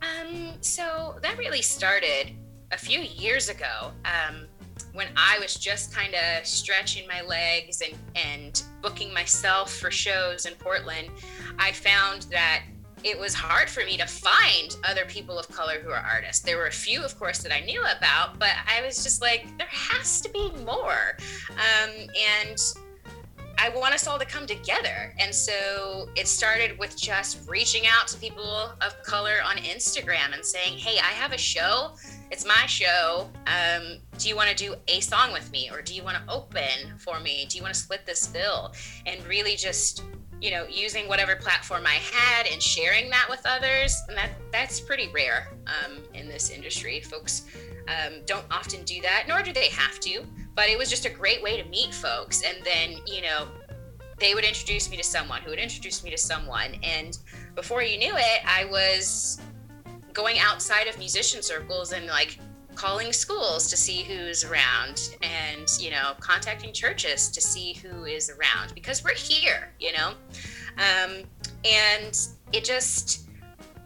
Um, 0.03 0.51
so 0.61 1.17
that 1.23 1.35
really 1.39 1.63
started 1.63 2.33
a 2.71 2.77
few 2.77 2.99
years 2.99 3.49
ago 3.49 3.91
um, 4.05 4.45
when 4.93 5.07
I 5.17 5.39
was 5.39 5.55
just 5.55 5.95
kind 5.95 6.13
of 6.13 6.45
stretching 6.45 7.07
my 7.07 7.23
legs 7.23 7.81
and, 7.81 7.95
and 8.13 8.63
booking 8.83 9.11
myself 9.11 9.73
for 9.73 9.89
shows 9.89 10.45
in 10.45 10.53
Portland. 10.53 11.09
I 11.57 11.71
found 11.71 12.27
that 12.29 12.65
it 13.05 13.19
was 13.19 13.35
hard 13.35 13.69
for 13.69 13.85
me 13.85 13.97
to 13.97 14.07
find 14.07 14.75
other 14.83 15.05
people 15.05 15.37
of 15.37 15.47
color 15.49 15.79
who 15.79 15.91
are 15.91 16.03
artists. 16.11 16.43
There 16.43 16.57
were 16.57 16.65
a 16.65 16.71
few, 16.71 17.03
of 17.03 17.17
course, 17.19 17.37
that 17.43 17.53
I 17.53 17.59
knew 17.59 17.81
about, 17.81 18.39
but 18.39 18.49
I 18.67 18.83
was 18.83 19.03
just 19.03 19.21
like, 19.21 19.55
there 19.59 19.67
has 19.69 20.19
to 20.21 20.29
be 20.29 20.49
more. 20.65 21.15
Um, 21.51 21.91
and 22.41 22.59
I 23.59 23.69
want 23.69 23.93
us 23.93 24.07
all 24.07 24.17
to 24.17 24.25
come 24.25 24.47
together. 24.47 25.13
And 25.19 25.33
so 25.33 26.09
it 26.15 26.27
started 26.27 26.79
with 26.79 26.97
just 26.97 27.47
reaching 27.47 27.83
out 27.85 28.07
to 28.07 28.17
people 28.17 28.71
of 28.81 29.01
color 29.03 29.35
on 29.45 29.57
Instagram 29.57 30.33
and 30.33 30.43
saying, 30.43 30.79
hey, 30.79 30.97
I 30.97 31.11
have 31.13 31.31
a 31.31 31.37
show. 31.37 31.91
It's 32.31 32.43
my 32.43 32.65
show. 32.65 33.29
Um, 33.45 33.99
do 34.17 34.29
you 34.29 34.35
want 34.35 34.49
to 34.49 34.55
do 34.55 34.73
a 34.87 34.99
song 34.99 35.31
with 35.31 35.51
me? 35.51 35.69
Or 35.71 35.83
do 35.83 35.93
you 35.93 36.03
want 36.03 36.17
to 36.17 36.33
open 36.33 36.97
for 36.97 37.19
me? 37.19 37.45
Do 37.47 37.57
you 37.57 37.61
want 37.61 37.75
to 37.75 37.79
split 37.79 38.03
this 38.07 38.25
bill? 38.25 38.73
And 39.05 39.23
really 39.27 39.55
just 39.55 40.03
you 40.41 40.51
know 40.51 40.65
using 40.69 41.07
whatever 41.07 41.35
platform 41.35 41.85
i 41.85 41.95
had 41.95 42.45
and 42.47 42.61
sharing 42.61 43.09
that 43.09 43.27
with 43.29 43.41
others 43.45 44.01
and 44.07 44.17
that 44.17 44.31
that's 44.51 44.79
pretty 44.79 45.09
rare 45.13 45.49
um, 45.67 45.97
in 46.13 46.27
this 46.27 46.49
industry. 46.49 47.01
Folks 47.01 47.43
um, 47.87 48.21
don't 48.25 48.45
often 48.51 48.83
do 48.83 49.01
that 49.01 49.25
nor 49.27 49.41
do 49.41 49.53
they 49.53 49.67
have 49.69 49.99
to 49.99 50.25
but 50.55 50.69
it 50.69 50.77
was 50.77 50.89
just 50.89 51.05
a 51.05 51.09
great 51.09 51.43
way 51.43 51.61
to 51.61 51.67
meet 51.69 51.93
folks 51.93 52.41
and 52.41 52.57
then 52.63 52.97
you 53.05 53.21
know 53.21 53.47
they 54.19 54.33
would 54.33 54.45
introduce 54.45 54.89
me 54.89 54.97
to 54.97 55.03
someone 55.03 55.41
who 55.41 55.49
would 55.49 55.59
introduce 55.59 56.03
me 56.03 56.09
to 56.09 56.17
someone 56.17 56.75
and 56.83 57.19
before 57.53 57.83
you 57.83 57.97
knew 57.97 58.13
it 58.15 58.41
i 58.45 58.65
was 58.65 59.39
going 60.13 60.39
outside 60.39 60.87
of 60.87 60.97
musician 60.97 61.43
circles 61.43 61.91
and 61.91 62.07
like 62.07 62.39
calling 62.75 63.11
schools 63.13 63.69
to 63.69 63.77
see 63.77 64.03
who's 64.03 64.43
around 64.43 65.17
and 65.21 65.69
you 65.79 65.89
know 65.91 66.13
contacting 66.19 66.73
churches 66.73 67.29
to 67.29 67.41
see 67.41 67.73
who 67.73 68.05
is 68.05 68.29
around 68.29 68.73
because 68.75 69.03
we're 69.03 69.13
here 69.15 69.71
you 69.79 69.91
know 69.93 70.13
um, 70.77 71.23
and 71.63 72.27
it 72.51 72.63
just 72.63 73.25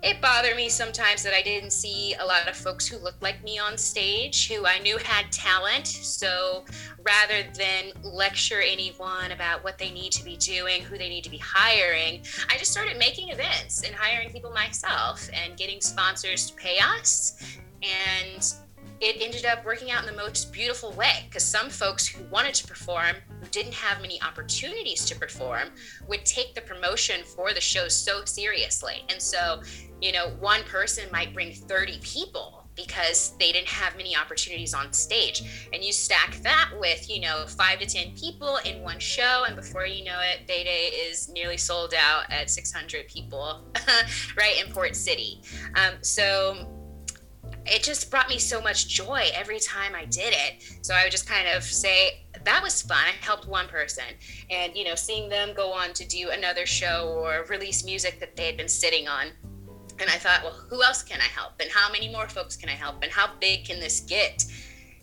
it 0.02 0.22
bothered 0.22 0.56
me 0.56 0.70
sometimes 0.70 1.24
that 1.24 1.34
I 1.34 1.42
didn't 1.42 1.72
see 1.72 2.16
a 2.16 2.26
lot 2.26 2.48
of 2.48 2.56
folks 2.56 2.88
who 2.88 2.98
looked 3.00 3.22
like 3.22 3.44
me 3.44 3.60
on 3.60 3.78
stage, 3.78 4.50
who 4.50 4.66
I 4.66 4.80
knew 4.80 4.98
had 4.98 5.30
talent. 5.30 5.88
So 5.88 6.64
rather 7.04 7.44
than 7.58 7.92
lecture 8.04 8.62
anyone 8.62 9.34
about 9.34 9.62
what 9.64 9.78
they 9.78 9.92
need 9.92 10.14
to 10.14 10.24
be 10.24 10.38
doing, 10.38 10.84
who 10.84 10.98
they 10.98 11.10
need 11.10 11.26
to 11.26 11.30
be 11.30 11.42
hiring, 11.44 12.22
I 12.50 12.58
just 12.58 12.72
started 12.72 12.98
making 12.98 13.30
events 13.30 13.84
and 13.84 13.94
hiring 13.94 14.32
people 14.32 14.52
myself 14.52 15.30
and 15.34 15.58
getting 15.58 15.82
sponsors 15.82 16.50
to 16.50 16.56
pay 16.56 16.78
us. 16.80 17.58
And 17.84 18.54
it 19.02 19.22
ended 19.22 19.46
up 19.46 19.66
working 19.66 19.92
out 19.92 20.06
in 20.06 20.14
the 20.14 20.22
most 20.22 20.52
beautiful 20.52 20.92
way 20.92 21.26
because 21.26 21.44
some 21.44 21.70
folks 21.70 22.08
who 22.08 22.24
wanted 22.26 22.54
to 22.54 22.68
perform 22.68 23.16
who 23.40 23.48
didn't 23.48 23.74
have 23.74 24.02
many 24.02 24.22
opportunities 24.22 25.06
to 25.06 25.16
perform 25.16 25.70
would 26.08 26.26
take 26.26 26.54
the 26.54 26.62
promotion 26.62 27.24
for 27.24 27.54
the 27.54 27.62
show 27.62 27.88
so 27.88 28.26
seriously. 28.26 29.04
And 29.10 29.22
so 29.22 29.62
you 30.02 30.12
know 30.12 30.30
one 30.40 30.64
person 30.64 31.06
might 31.12 31.34
bring 31.34 31.54
30 31.54 32.00
people 32.02 32.60
because 32.76 33.34
they 33.40 33.52
didn't 33.52 33.68
have 33.68 33.98
many 33.98 34.16
opportunities 34.16 34.74
on 34.74 34.94
stage. 34.94 35.68
And 35.74 35.84
you 35.84 35.92
stack 35.92 36.38
that 36.44 36.72
with 36.80 37.10
you 37.10 37.22
know 37.22 37.46
five 37.48 37.80
to 37.80 37.86
ten 37.86 38.12
people 38.16 38.58
in 38.66 38.82
one 38.82 39.00
show 39.00 39.46
and 39.48 39.56
before 39.56 39.86
you 39.86 40.04
know 40.04 40.20
it 40.20 40.48
Bay 40.48 40.64
Day 40.64 40.88
is 41.10 41.30
nearly 41.30 41.58
sold 41.58 41.94
out 41.94 42.32
at 42.32 42.50
600 42.50 43.08
people 43.08 43.62
right 44.38 44.64
in 44.64 44.72
port 44.72 44.96
city. 44.96 45.42
Um, 45.76 45.96
so 46.02 46.79
it 47.70 47.84
just 47.84 48.10
brought 48.12 48.30
me 48.30 48.38
so 48.38 48.62
much 48.62 48.88
joy 48.88 49.30
every 49.34 49.60
time 49.60 49.94
I 49.96 50.06
did 50.06 50.34
it. 50.34 50.64
So 50.82 50.94
I 50.94 51.04
would 51.04 51.12
just 51.12 51.28
kind 51.28 51.48
of 51.48 51.64
say, 51.64 52.26
that 52.44 52.64
was 52.64 52.82
fun. 52.82 52.98
I 52.98 53.26
helped 53.26 53.48
one 53.48 53.68
person. 53.68 54.06
And, 54.50 54.76
you 54.76 54.84
know, 54.84 54.96
seeing 54.96 55.30
them 55.30 55.54
go 55.56 55.72
on 55.72 55.94
to 55.94 56.08
do 56.08 56.30
another 56.32 56.66
show 56.66 57.16
or 57.18 57.46
release 57.50 57.84
music 57.84 58.20
that 58.20 58.36
they 58.36 58.46
had 58.46 58.58
been 58.58 58.70
sitting 58.70 59.08
on. 59.08 59.28
And 60.00 60.10
I 60.10 60.18
thought, 60.18 60.44
well, 60.44 60.54
who 60.70 60.82
else 60.82 61.04
can 61.04 61.20
I 61.20 61.26
help? 61.26 61.54
And 61.60 61.70
how 61.70 61.92
many 61.92 62.10
more 62.10 62.28
folks 62.28 62.56
can 62.56 62.70
I 62.70 62.74
help? 62.74 63.04
And 63.04 63.12
how 63.12 63.32
big 63.40 63.66
can 63.66 63.80
this 63.80 64.00
get? 64.02 64.46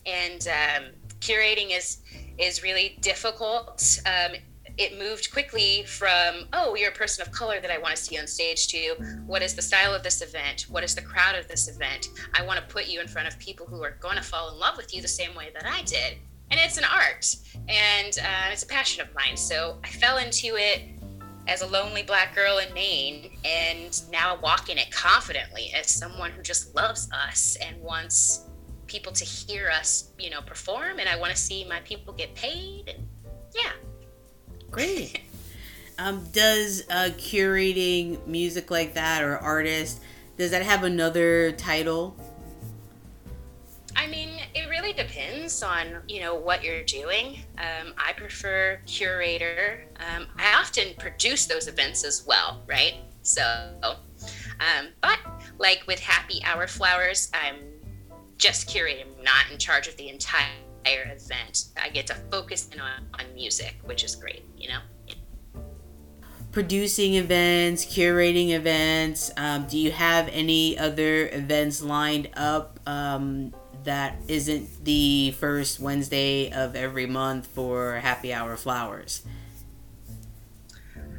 And 0.06 0.48
um, 0.48 0.84
curating 1.20 1.76
is 1.76 1.98
is 2.38 2.62
really 2.62 2.98
difficult. 3.00 4.00
Um, 4.06 4.36
it 4.78 4.98
moved 4.98 5.32
quickly 5.32 5.84
from 5.84 6.46
oh 6.52 6.74
you're 6.74 6.90
a 6.90 6.94
person 6.94 7.26
of 7.26 7.32
color 7.32 7.60
that 7.60 7.70
i 7.70 7.78
want 7.78 7.96
to 7.96 8.02
see 8.02 8.18
on 8.18 8.26
stage 8.26 8.68
to 8.68 8.94
what 9.26 9.42
is 9.42 9.54
the 9.54 9.62
style 9.62 9.94
of 9.94 10.02
this 10.02 10.22
event? 10.22 10.66
What 10.68 10.84
is 10.84 10.94
the 10.94 11.02
crowd 11.02 11.34
of 11.36 11.48
this 11.48 11.68
event? 11.68 12.08
I 12.34 12.44
want 12.44 12.60
to 12.60 12.66
put 12.66 12.86
you 12.86 13.00
in 13.00 13.08
front 13.08 13.28
of 13.28 13.38
people 13.38 13.66
who 13.66 13.82
are 13.82 13.96
going 14.00 14.16
to 14.16 14.22
fall 14.22 14.50
in 14.50 14.58
love 14.58 14.76
with 14.76 14.94
you 14.94 15.02
the 15.02 15.08
same 15.08 15.34
way 15.34 15.50
that 15.54 15.66
i 15.66 15.82
did. 15.82 16.18
And 16.50 16.60
it's 16.60 16.78
an 16.78 16.84
art 16.84 17.34
and 17.68 18.18
uh, 18.18 18.52
it's 18.52 18.62
a 18.62 18.66
passion 18.66 19.02
of 19.02 19.14
mine. 19.14 19.36
So 19.36 19.78
i 19.84 19.88
fell 19.88 20.18
into 20.18 20.56
it 20.56 20.82
as 21.48 21.62
a 21.62 21.66
lonely 21.66 22.02
black 22.02 22.34
girl 22.34 22.58
in 22.58 22.72
maine 22.74 23.30
and 23.44 24.00
now 24.10 24.34
I 24.34 24.40
walk 24.40 24.68
in 24.68 24.78
it 24.78 24.90
confidently 24.90 25.72
as 25.74 25.88
someone 25.88 26.32
who 26.32 26.42
just 26.42 26.74
loves 26.74 27.08
us 27.12 27.56
and 27.64 27.80
wants 27.80 28.46
people 28.86 29.12
to 29.12 29.24
hear 29.24 29.70
us 29.70 30.12
you 30.18 30.30
know 30.30 30.40
perform 30.40 30.98
and 30.98 31.08
i 31.08 31.18
want 31.18 31.32
to 31.32 31.36
see 31.36 31.64
my 31.64 31.80
people 31.80 32.12
get 32.14 32.32
paid 32.34 32.88
and 32.88 33.06
yeah 33.54 33.72
Great. 34.76 35.22
Um, 35.98 36.22
does 36.32 36.84
uh, 36.90 37.08
curating 37.16 38.26
music 38.26 38.70
like 38.70 38.92
that 38.92 39.22
or 39.22 39.38
artist 39.38 40.02
does 40.36 40.50
that 40.50 40.62
have 40.62 40.84
another 40.84 41.52
title? 41.52 42.14
I 43.96 44.06
mean, 44.06 44.28
it 44.54 44.68
really 44.68 44.92
depends 44.92 45.62
on 45.62 46.02
you 46.06 46.20
know 46.20 46.34
what 46.34 46.62
you're 46.62 46.82
doing. 46.82 47.38
Um, 47.56 47.94
I 47.96 48.12
prefer 48.12 48.78
curator. 48.84 49.86
Um, 49.98 50.26
I 50.36 50.52
often 50.60 50.88
produce 50.98 51.46
those 51.46 51.68
events 51.68 52.04
as 52.04 52.26
well, 52.26 52.60
right? 52.66 52.96
So, 53.22 53.42
um, 53.82 54.88
but 55.00 55.18
like 55.58 55.84
with 55.86 56.00
Happy 56.00 56.42
Hour 56.44 56.66
Flowers, 56.66 57.30
I'm 57.32 57.56
just 58.36 58.68
curating. 58.68 59.06
I'm 59.16 59.24
not 59.24 59.50
in 59.50 59.56
charge 59.56 59.88
of 59.88 59.96
the 59.96 60.10
entire 60.10 60.52
event. 60.94 61.66
I 61.80 61.88
get 61.88 62.06
to 62.08 62.14
focus 62.30 62.68
in 62.72 62.80
on, 62.80 63.06
on 63.14 63.34
music, 63.34 63.76
which 63.84 64.04
is 64.04 64.14
great, 64.14 64.44
you 64.56 64.68
know? 64.68 64.80
Producing 66.52 67.14
events, 67.14 67.84
curating 67.84 68.50
events. 68.50 69.30
Um, 69.36 69.66
do 69.66 69.78
you 69.78 69.90
have 69.90 70.28
any 70.32 70.78
other 70.78 71.28
events 71.28 71.82
lined 71.82 72.30
up 72.34 72.80
um, 72.86 73.52
that 73.84 74.16
isn't 74.26 74.84
the 74.84 75.32
first 75.32 75.80
Wednesday 75.80 76.50
of 76.50 76.74
every 76.74 77.06
month 77.06 77.46
for 77.48 77.96
Happy 77.96 78.32
Hour 78.32 78.56
Flowers? 78.56 79.22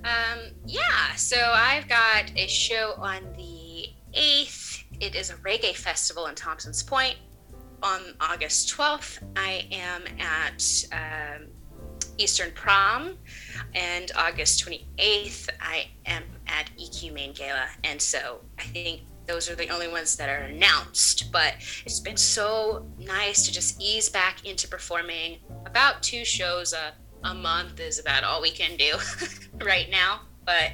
Um, 0.03 0.39
yeah, 0.65 1.13
so 1.15 1.37
I've 1.37 1.87
got 1.87 2.31
a 2.35 2.47
show 2.47 2.95
on 2.97 3.21
the 3.35 3.89
8th. 4.13 4.83
It 4.99 5.15
is 5.15 5.29
a 5.29 5.35
reggae 5.35 5.75
festival 5.75 6.25
in 6.27 6.35
Thompson's 6.35 6.81
Point 6.81 7.17
on 7.83 8.01
August 8.19 8.75
12th, 8.75 9.19
I 9.35 9.67
am 9.71 10.03
at 10.19 10.85
um, 10.91 11.47
Eastern 12.17 12.51
Prom, 12.51 13.17
and 13.75 14.11
August 14.15 14.65
28th, 14.65 15.49
I 15.61 15.87
am 16.05 16.23
at 16.47 16.69
EQ 16.77 17.13
Maine 17.13 17.33
Gala. 17.33 17.67
And 17.83 18.01
so 18.01 18.41
I 18.57 18.63
think 18.63 19.01
those 19.25 19.49
are 19.49 19.55
the 19.55 19.69
only 19.69 19.87
ones 19.87 20.15
that 20.15 20.29
are 20.29 20.45
announced. 20.45 21.31
But 21.31 21.55
it's 21.85 21.99
been 21.99 22.17
so 22.17 22.85
nice 22.97 23.45
to 23.45 23.51
just 23.51 23.81
ease 23.81 24.09
back 24.09 24.45
into 24.45 24.67
performing. 24.67 25.39
About 25.65 26.01
two 26.01 26.25
shows 26.25 26.73
a, 26.73 26.93
a 27.23 27.33
month 27.33 27.79
is 27.79 27.99
about 27.99 28.23
all 28.23 28.41
we 28.41 28.51
can 28.51 28.77
do 28.77 28.93
right 29.65 29.89
now. 29.91 30.21
But 30.45 30.71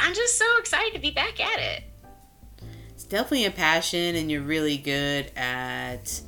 I'm 0.00 0.14
just 0.14 0.38
so 0.38 0.46
excited 0.58 0.94
to 0.94 1.00
be 1.00 1.10
back 1.10 1.40
at 1.40 1.58
it 1.60 1.84
definitely 3.06 3.44
a 3.44 3.50
passion 3.50 4.14
and 4.16 4.30
you're 4.30 4.42
really 4.42 4.76
good 4.76 5.30
at 5.36 6.20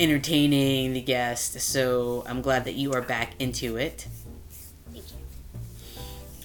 entertaining 0.00 0.92
the 0.92 1.00
guest. 1.00 1.60
So 1.60 2.24
I'm 2.26 2.42
glad 2.42 2.64
that 2.64 2.74
you 2.74 2.92
are 2.92 3.02
back 3.02 3.32
into 3.38 3.76
it. 3.76 4.06
Thank 4.92 5.04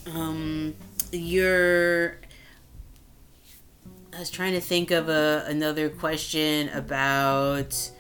you. 0.06 0.14
Um, 0.14 0.76
you're. 1.12 2.18
I 4.16 4.20
was 4.20 4.30
trying 4.30 4.54
to 4.54 4.62
think 4.62 4.92
of 4.92 5.10
a, 5.10 5.44
another 5.48 5.90
question 5.90 6.70
about 6.70 7.92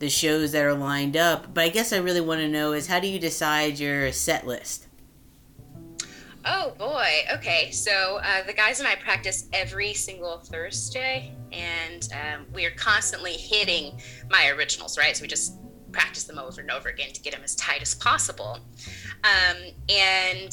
the 0.00 0.10
shows 0.10 0.52
that 0.52 0.64
are 0.64 0.74
lined 0.74 1.16
up, 1.16 1.54
but 1.54 1.64
I 1.64 1.68
guess 1.68 1.92
I 1.92 1.98
really 1.98 2.20
want 2.20 2.40
to 2.40 2.48
know 2.48 2.72
is 2.72 2.88
how 2.88 3.00
do 3.00 3.06
you 3.06 3.18
decide 3.18 3.78
your 3.78 4.12
set 4.12 4.46
list? 4.46 4.86
Oh 6.44 6.74
boy. 6.78 7.06
Okay. 7.34 7.70
So 7.70 8.20
uh, 8.22 8.42
the 8.46 8.52
guys 8.52 8.80
and 8.80 8.88
I 8.88 8.96
practice 8.96 9.48
every 9.52 9.94
single 9.94 10.38
Thursday, 10.38 11.34
and 11.52 12.08
um, 12.12 12.46
we 12.52 12.64
are 12.66 12.72
constantly 12.72 13.32
hitting 13.32 14.00
my 14.30 14.48
originals, 14.48 14.98
right? 14.98 15.16
So 15.16 15.22
we 15.22 15.28
just 15.28 15.58
practice 15.92 16.24
them 16.24 16.38
over 16.38 16.60
and 16.60 16.70
over 16.70 16.88
again 16.88 17.12
to 17.12 17.20
get 17.20 17.32
them 17.32 17.42
as 17.44 17.54
tight 17.54 17.82
as 17.82 17.94
possible. 17.94 18.58
Um, 19.24 19.56
and 19.88 20.52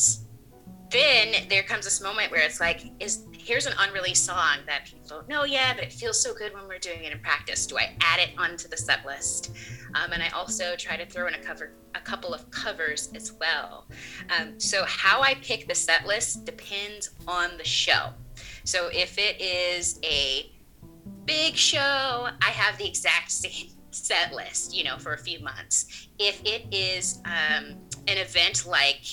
then 0.91 1.48
there 1.50 1.63
comes 1.63 1.86
this 1.86 2.01
moment 2.01 2.31
where 2.31 2.41
it's 2.41 2.60
like, 2.60 2.91
is 3.00 3.25
here's 3.31 3.65
an 3.65 3.74
unreleased 3.79 4.25
song 4.25 4.58
that 4.65 4.86
people 4.86 5.08
don't 5.08 5.27
know 5.27 5.43
yet, 5.43 5.75
but 5.75 5.86
it 5.86 5.93
feels 5.93 6.22
so 6.22 6.34
good 6.34 6.53
when 6.53 6.67
we're 6.67 6.79
doing 6.79 7.03
it 7.03 7.12
in 7.12 7.19
practice. 7.19 7.65
Do 7.65 7.77
I 7.77 7.96
add 8.01 8.19
it 8.19 8.29
onto 8.38 8.67
the 8.67 8.77
set 8.77 9.05
list? 9.05 9.51
Um, 9.96 10.12
and 10.12 10.22
I 10.22 10.29
also 10.29 10.75
try 10.75 10.98
to 10.98 11.05
throw 11.05 11.27
in 11.27 11.34
a 11.34 11.39
cover, 11.39 11.74
a 11.96 12.00
couple 12.00 12.34
of 12.34 12.50
covers 12.51 13.10
as 13.15 13.34
well. 13.34 13.88
Um, 14.38 14.60
so 14.60 14.84
how 14.86 15.22
I 15.22 15.36
pick 15.36 15.67
the 15.67 15.75
set 15.75 16.05
list 16.05 16.46
depends 16.46 17.12
on 17.27 17.58
the 17.58 17.63
show. 17.63 18.13
So 18.63 18.89
if 18.93 19.17
it 19.17 19.41
is 19.41 20.00
a 20.03 20.51
big 21.25 21.55
show, 21.55 22.29
I 22.41 22.50
have 22.50 22.77
the 22.77 22.88
exact 22.88 23.31
same 23.31 23.69
set 23.91 24.34
list, 24.34 24.75
you 24.75 24.84
know, 24.84 24.98
for 24.98 25.13
a 25.13 25.17
few 25.17 25.39
months. 25.39 26.08
If 26.19 26.41
it 26.46 26.65
is 26.72 27.19
um, 27.25 27.77
an 28.08 28.17
event 28.17 28.65
like 28.65 29.03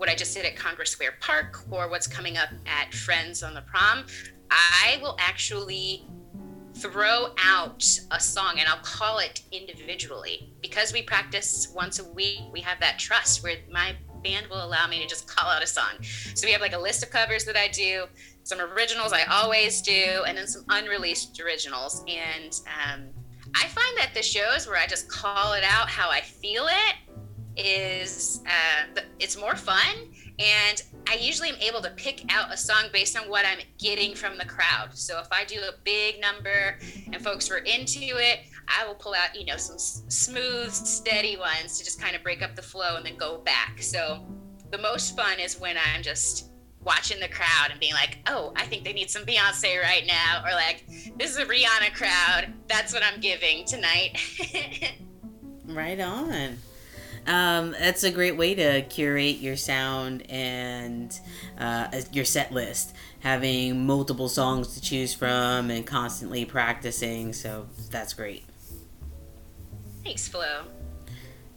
what 0.00 0.08
I 0.08 0.14
just 0.14 0.34
did 0.34 0.46
at 0.46 0.56
Congress 0.56 0.88
Square 0.88 1.16
Park 1.20 1.60
or 1.70 1.90
what's 1.90 2.06
coming 2.06 2.38
up 2.38 2.48
at 2.64 2.94
Friends 2.94 3.42
on 3.42 3.52
the 3.52 3.60
Prom, 3.60 4.06
I 4.50 4.98
will 5.02 5.14
actually 5.20 6.06
throw 6.72 7.34
out 7.44 7.86
a 8.10 8.18
song 8.18 8.54
and 8.58 8.66
I'll 8.66 8.78
call 8.78 9.18
it 9.18 9.42
individually. 9.52 10.54
Because 10.62 10.94
we 10.94 11.02
practice 11.02 11.70
once 11.76 11.98
a 11.98 12.04
week, 12.12 12.40
we 12.50 12.62
have 12.62 12.80
that 12.80 12.98
trust 12.98 13.42
where 13.42 13.56
my 13.70 13.94
band 14.24 14.46
will 14.46 14.64
allow 14.64 14.86
me 14.86 15.02
to 15.02 15.06
just 15.06 15.28
call 15.28 15.50
out 15.50 15.62
a 15.62 15.66
song. 15.66 16.02
So 16.34 16.46
we 16.46 16.52
have 16.52 16.62
like 16.62 16.72
a 16.72 16.80
list 16.80 17.02
of 17.02 17.10
covers 17.10 17.44
that 17.44 17.56
I 17.56 17.68
do, 17.68 18.06
some 18.42 18.58
originals 18.58 19.12
I 19.12 19.24
always 19.24 19.82
do, 19.82 20.22
and 20.26 20.38
then 20.38 20.46
some 20.46 20.64
unreleased 20.70 21.38
originals. 21.42 22.02
And 22.08 22.58
um, 22.86 23.10
I 23.54 23.66
find 23.66 23.98
that 23.98 24.12
the 24.14 24.22
shows 24.22 24.66
where 24.66 24.78
I 24.78 24.86
just 24.86 25.10
call 25.10 25.52
it 25.52 25.62
out 25.62 25.90
how 25.90 26.08
I 26.08 26.22
feel 26.22 26.68
it 26.68 26.94
is 27.64 28.40
uh, 28.46 29.00
it's 29.18 29.38
more 29.38 29.56
fun 29.56 29.94
and 30.38 30.82
i 31.08 31.14
usually 31.14 31.48
am 31.48 31.56
able 31.56 31.80
to 31.80 31.90
pick 31.90 32.24
out 32.32 32.52
a 32.52 32.56
song 32.56 32.84
based 32.92 33.18
on 33.18 33.28
what 33.28 33.44
i'm 33.46 33.58
getting 33.78 34.14
from 34.14 34.36
the 34.38 34.44
crowd 34.44 34.88
so 34.92 35.18
if 35.20 35.28
i 35.32 35.44
do 35.44 35.60
a 35.60 35.72
big 35.84 36.20
number 36.20 36.78
and 37.12 37.22
folks 37.22 37.50
were 37.50 37.58
into 37.58 38.00
it 38.00 38.40
i 38.68 38.86
will 38.86 38.94
pull 38.94 39.14
out 39.14 39.34
you 39.38 39.44
know 39.44 39.56
some 39.56 39.78
smooth 39.78 40.70
steady 40.70 41.36
ones 41.36 41.78
to 41.78 41.84
just 41.84 42.00
kind 42.00 42.16
of 42.16 42.22
break 42.22 42.42
up 42.42 42.56
the 42.56 42.62
flow 42.62 42.96
and 42.96 43.04
then 43.04 43.16
go 43.16 43.38
back 43.38 43.82
so 43.82 44.24
the 44.70 44.78
most 44.78 45.16
fun 45.16 45.38
is 45.38 45.60
when 45.60 45.76
i'm 45.94 46.02
just 46.02 46.50
watching 46.82 47.20
the 47.20 47.28
crowd 47.28 47.70
and 47.70 47.78
being 47.78 47.92
like, 47.92 48.18
oh, 48.26 48.52
I 48.56 48.64
think 48.64 48.84
they 48.84 48.92
need 48.92 49.10
some 49.10 49.24
Beyonce 49.24 49.82
right 49.82 50.06
now, 50.06 50.42
or 50.46 50.52
like, 50.52 50.86
this 51.18 51.30
is 51.30 51.36
a 51.36 51.44
Rihanna 51.44 51.92
crowd. 51.94 52.52
That's 52.68 52.92
what 52.92 53.02
I'm 53.02 53.20
giving 53.20 53.66
tonight. 53.66 54.18
right 55.66 56.00
on. 56.00 56.56
Um, 57.30 57.76
that's 57.78 58.02
a 58.02 58.10
great 58.10 58.36
way 58.36 58.56
to 58.56 58.82
curate 58.82 59.38
your 59.38 59.56
sound 59.56 60.28
and 60.28 61.16
uh, 61.56 61.86
your 62.10 62.24
set 62.24 62.50
list. 62.50 62.92
Having 63.20 63.86
multiple 63.86 64.28
songs 64.28 64.74
to 64.74 64.80
choose 64.80 65.14
from 65.14 65.70
and 65.70 65.86
constantly 65.86 66.44
practicing, 66.44 67.32
so 67.32 67.68
that's 67.88 68.14
great. 68.14 68.42
Thanks, 70.02 70.26
Flo. 70.26 70.64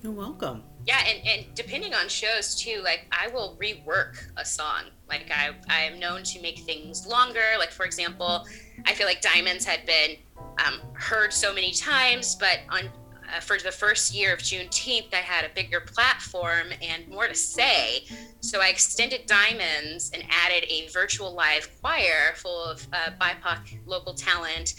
You're 0.03 0.11
welcome. 0.11 0.61
Yeah, 0.85 1.01
and, 1.07 1.27
and 1.27 1.55
depending 1.55 1.95
on 1.95 2.07
shows 2.07 2.53
too, 2.53 2.81
like 2.83 3.07
I 3.11 3.29
will 3.29 3.57
rework 3.59 4.27
a 4.37 4.45
song. 4.45 4.83
Like 5.09 5.31
I 5.33 5.55
I 5.69 5.85
am 5.85 5.99
known 5.99 6.21
to 6.23 6.41
make 6.41 6.59
things 6.59 7.07
longer. 7.07 7.57
Like 7.57 7.71
for 7.71 7.85
example, 7.85 8.45
I 8.85 8.93
feel 8.93 9.07
like 9.07 9.21
Diamonds 9.21 9.65
had 9.65 9.87
been 9.87 10.17
um, 10.63 10.81
heard 10.93 11.33
so 11.33 11.51
many 11.51 11.71
times, 11.71 12.35
but 12.35 12.59
on 12.69 12.91
uh, 13.35 13.39
for 13.39 13.57
the 13.57 13.71
first 13.71 14.13
year 14.13 14.33
of 14.33 14.39
Juneteenth, 14.39 15.13
I 15.13 15.17
had 15.17 15.45
a 15.45 15.53
bigger 15.53 15.79
platform 15.79 16.67
and 16.81 17.07
more 17.07 17.27
to 17.27 17.35
say. 17.35 18.05
So 18.41 18.61
I 18.61 18.67
extended 18.67 19.25
Diamonds 19.25 20.11
and 20.13 20.23
added 20.29 20.65
a 20.69 20.87
virtual 20.89 21.33
live 21.33 21.69
choir 21.81 22.33
full 22.35 22.63
of 22.63 22.85
uh, 22.93 23.11
BIPOC 23.19 23.79
local 23.85 24.13
talent 24.13 24.75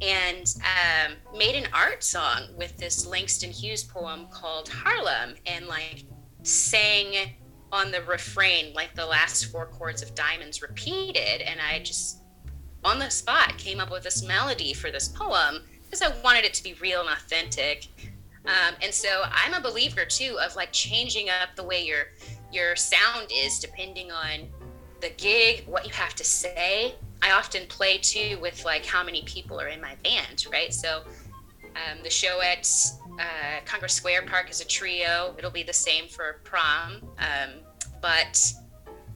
and 0.00 0.54
um, 0.60 1.14
made 1.36 1.54
an 1.54 1.68
art 1.72 2.02
song 2.04 2.48
with 2.56 2.76
this 2.76 3.06
Langston 3.06 3.50
Hughes 3.50 3.84
poem 3.84 4.26
called 4.30 4.68
Harlem 4.68 5.34
and 5.46 5.66
like 5.66 6.04
sang 6.42 7.30
on 7.72 7.90
the 7.90 8.02
refrain, 8.02 8.72
like 8.74 8.94
the 8.94 9.06
last 9.06 9.46
four 9.46 9.66
chords 9.66 10.02
of 10.02 10.14
Diamonds 10.14 10.62
repeated. 10.62 11.42
And 11.42 11.60
I 11.60 11.80
just 11.80 12.22
on 12.84 12.98
the 12.98 13.10
spot 13.10 13.58
came 13.58 13.80
up 13.80 13.90
with 13.90 14.04
this 14.04 14.22
melody 14.22 14.72
for 14.72 14.90
this 14.90 15.08
poem 15.08 15.62
because 15.86 16.02
I 16.02 16.14
wanted 16.22 16.44
it 16.44 16.54
to 16.54 16.62
be 16.62 16.74
real 16.74 17.00
and 17.00 17.08
authentic. 17.08 17.88
Um, 18.44 18.74
and 18.82 18.92
so 18.92 19.24
I'm 19.24 19.54
a 19.54 19.60
believer 19.60 20.04
too 20.04 20.38
of 20.40 20.54
like 20.54 20.72
changing 20.72 21.28
up 21.28 21.56
the 21.56 21.64
way 21.64 21.84
your 21.84 22.08
your 22.52 22.76
sound 22.76 23.30
is 23.32 23.58
depending 23.58 24.12
on 24.12 24.48
the 25.00 25.10
gig, 25.16 25.66
what 25.66 25.86
you 25.86 25.92
have 25.92 26.14
to 26.14 26.24
say. 26.24 26.94
I 27.22 27.32
often 27.32 27.66
play 27.66 27.98
too 27.98 28.38
with 28.40 28.64
like 28.64 28.86
how 28.86 29.02
many 29.02 29.22
people 29.22 29.60
are 29.60 29.68
in 29.68 29.80
my 29.80 29.96
band, 30.04 30.46
right? 30.50 30.72
So 30.72 31.02
um, 31.74 31.98
the 32.02 32.10
show 32.10 32.40
at 32.40 32.68
uh, 33.18 33.60
Congress 33.64 33.94
Square 33.94 34.26
Park 34.26 34.50
is 34.50 34.60
a 34.60 34.66
trio. 34.66 35.34
It'll 35.38 35.50
be 35.50 35.62
the 35.62 35.72
same 35.72 36.06
for 36.06 36.40
prom, 36.44 37.02
um, 37.18 37.50
but 38.00 38.52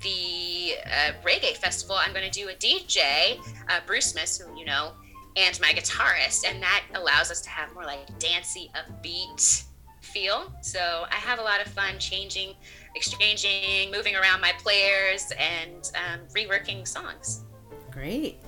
the 0.00 0.74
uh, 0.86 1.12
reggae 1.24 1.56
festival, 1.56 1.96
I'm 1.96 2.12
going 2.12 2.28
to 2.28 2.30
do 2.30 2.48
a 2.48 2.54
DJ, 2.54 3.38
uh, 3.68 3.80
Bruce 3.86 4.06
Smith, 4.06 4.40
who 4.42 4.58
you 4.58 4.64
know, 4.64 4.92
and 5.40 5.59
my 5.61 5.73
guitarist, 5.73 6.44
and 6.47 6.62
that 6.62 6.85
allows 6.94 7.30
us 7.30 7.40
to 7.42 7.50
have 7.50 7.73
more 7.75 7.85
like 7.85 8.18
dancey, 8.18 8.70
upbeat 8.75 9.64
feel. 10.00 10.52
So 10.62 11.06
I 11.11 11.14
have 11.14 11.38
a 11.38 11.42
lot 11.42 11.61
of 11.64 11.68
fun 11.68 11.99
changing, 11.99 12.54
exchanging, 12.94 13.90
moving 13.90 14.16
around 14.16 14.40
my 14.40 14.52
players, 14.59 15.32
and 15.38 15.90
um, 15.94 16.20
reworking 16.35 16.87
songs. 16.87 17.44
Great. 17.90 18.38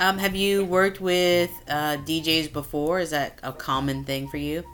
Um, 0.00 0.18
have 0.18 0.34
you 0.34 0.64
worked 0.64 1.00
with 1.00 1.50
uh, 1.68 1.98
DJs 1.98 2.52
before? 2.52 3.00
Is 3.00 3.10
that 3.10 3.38
a 3.42 3.52
common 3.52 4.04
thing 4.04 4.28
for 4.28 4.38
you? 4.38 4.64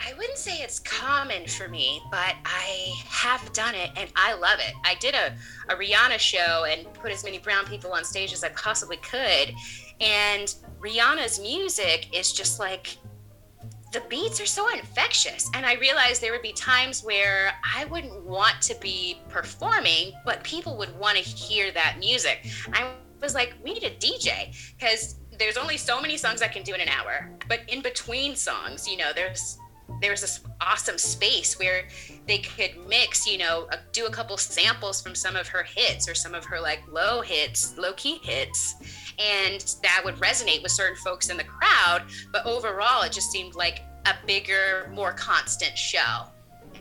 I 0.00 0.14
wouldn't 0.14 0.38
say 0.38 0.58
it's 0.62 0.78
common 0.78 1.46
for 1.46 1.68
me, 1.68 2.00
but 2.10 2.34
I 2.44 2.94
have 3.08 3.52
done 3.52 3.74
it 3.74 3.90
and 3.96 4.08
I 4.14 4.34
love 4.34 4.58
it. 4.60 4.72
I 4.84 4.94
did 4.94 5.14
a, 5.14 5.34
a 5.72 5.76
Rihanna 5.76 6.18
show 6.18 6.64
and 6.64 6.90
put 6.94 7.10
as 7.10 7.24
many 7.24 7.38
brown 7.38 7.66
people 7.66 7.92
on 7.92 8.04
stage 8.04 8.32
as 8.32 8.44
I 8.44 8.50
possibly 8.50 8.96
could. 8.98 9.52
And 10.00 10.54
Rihanna's 10.80 11.40
music 11.40 12.08
is 12.16 12.32
just 12.32 12.60
like 12.60 12.98
the 13.92 14.00
beats 14.08 14.40
are 14.40 14.46
so 14.46 14.68
infectious. 14.68 15.50
And 15.54 15.64
I 15.64 15.74
realized 15.74 16.20
there 16.20 16.32
would 16.32 16.42
be 16.42 16.52
times 16.52 17.02
where 17.02 17.52
I 17.64 17.86
wouldn't 17.86 18.22
want 18.24 18.60
to 18.62 18.74
be 18.80 19.20
performing, 19.28 20.12
but 20.24 20.42
people 20.44 20.76
would 20.76 20.96
want 20.98 21.16
to 21.16 21.22
hear 21.22 21.72
that 21.72 21.96
music. 21.98 22.46
I 22.72 22.92
was 23.22 23.34
like, 23.34 23.54
we 23.64 23.74
need 23.74 23.84
a 23.84 23.90
DJ 23.90 24.54
because 24.78 25.16
there's 25.38 25.56
only 25.56 25.76
so 25.76 26.00
many 26.00 26.16
songs 26.16 26.42
I 26.42 26.48
can 26.48 26.62
do 26.62 26.74
in 26.74 26.80
an 26.80 26.88
hour. 26.88 27.30
But 27.48 27.60
in 27.68 27.80
between 27.80 28.36
songs, 28.36 28.86
you 28.86 28.96
know, 28.96 29.12
there's 29.14 29.58
there's 30.00 30.20
this 30.20 30.40
awesome 30.60 30.98
space 30.98 31.58
where 31.58 31.88
they 32.26 32.38
could 32.38 32.76
mix, 32.86 33.26
you 33.26 33.38
know, 33.38 33.68
do 33.92 34.06
a 34.06 34.10
couple 34.10 34.36
samples 34.36 35.00
from 35.00 35.14
some 35.14 35.36
of 35.36 35.48
her 35.48 35.62
hits 35.62 36.08
or 36.08 36.14
some 36.14 36.34
of 36.34 36.44
her 36.44 36.60
like 36.60 36.82
low 36.90 37.20
hits, 37.20 37.76
low 37.78 37.92
key 37.94 38.18
hits, 38.22 38.74
and 39.18 39.74
that 39.82 40.02
would 40.04 40.16
resonate 40.16 40.62
with 40.62 40.72
certain 40.72 40.96
folks 40.96 41.30
in 41.30 41.36
the 41.36 41.44
crowd. 41.44 42.04
But 42.32 42.46
overall, 42.46 43.02
it 43.02 43.12
just 43.12 43.30
seemed 43.32 43.54
like 43.54 43.80
a 44.06 44.14
bigger, 44.26 44.90
more 44.92 45.12
constant 45.12 45.76
show. 45.76 46.24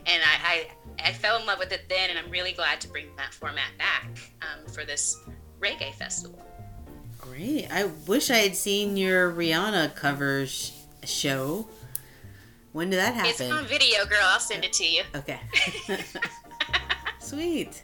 And 0.05 0.23
I, 0.23 0.67
I, 0.99 1.09
I 1.09 1.13
fell 1.13 1.39
in 1.39 1.45
love 1.45 1.59
with 1.59 1.71
it 1.71 1.89
then, 1.89 2.09
and 2.09 2.19
I'm 2.19 2.29
really 2.31 2.53
glad 2.53 2.79
to 2.81 2.87
bring 2.87 3.07
that 3.17 3.33
format 3.33 3.77
back 3.77 4.07
um, 4.41 4.71
for 4.71 4.85
this 4.85 5.17
reggae 5.59 5.93
festival. 5.93 6.41
Great. 7.19 7.67
I 7.71 7.85
wish 8.05 8.29
I 8.29 8.37
had 8.37 8.55
seen 8.55 8.95
your 8.95 9.31
Rihanna 9.31 9.95
cover 9.95 10.45
sh- 10.45 10.71
show. 11.03 11.67
When 12.77 12.91
did 12.91 12.97
that 12.97 13.15
happen? 13.15 13.31
It's 13.31 13.41
on 13.41 13.65
video, 13.65 14.05
girl. 14.05 14.19
I'll 14.21 14.39
send 14.39 14.63
it 14.63 14.71
to 14.73 14.85
you. 14.85 15.01
Okay. 15.15 15.39
Sweet. 17.19 17.81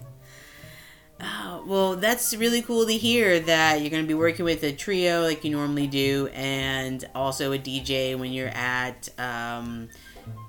Oh, 1.20 1.64
well, 1.66 1.96
that's 1.96 2.36
really 2.36 2.62
cool 2.62 2.86
to 2.86 2.94
hear 2.94 3.40
that 3.40 3.82
you're 3.82 3.90
going 3.90 4.04
to 4.04 4.08
be 4.08 4.14
working 4.14 4.46
with 4.46 4.62
a 4.62 4.72
trio 4.72 5.24
like 5.24 5.44
you 5.44 5.50
normally 5.50 5.88
do, 5.88 6.30
and 6.32 7.04
also 7.16 7.54
a 7.54 7.58
DJ 7.58 8.16
when 8.20 8.32
you're 8.34 8.50
at. 8.50 9.10
Um, 9.18 9.90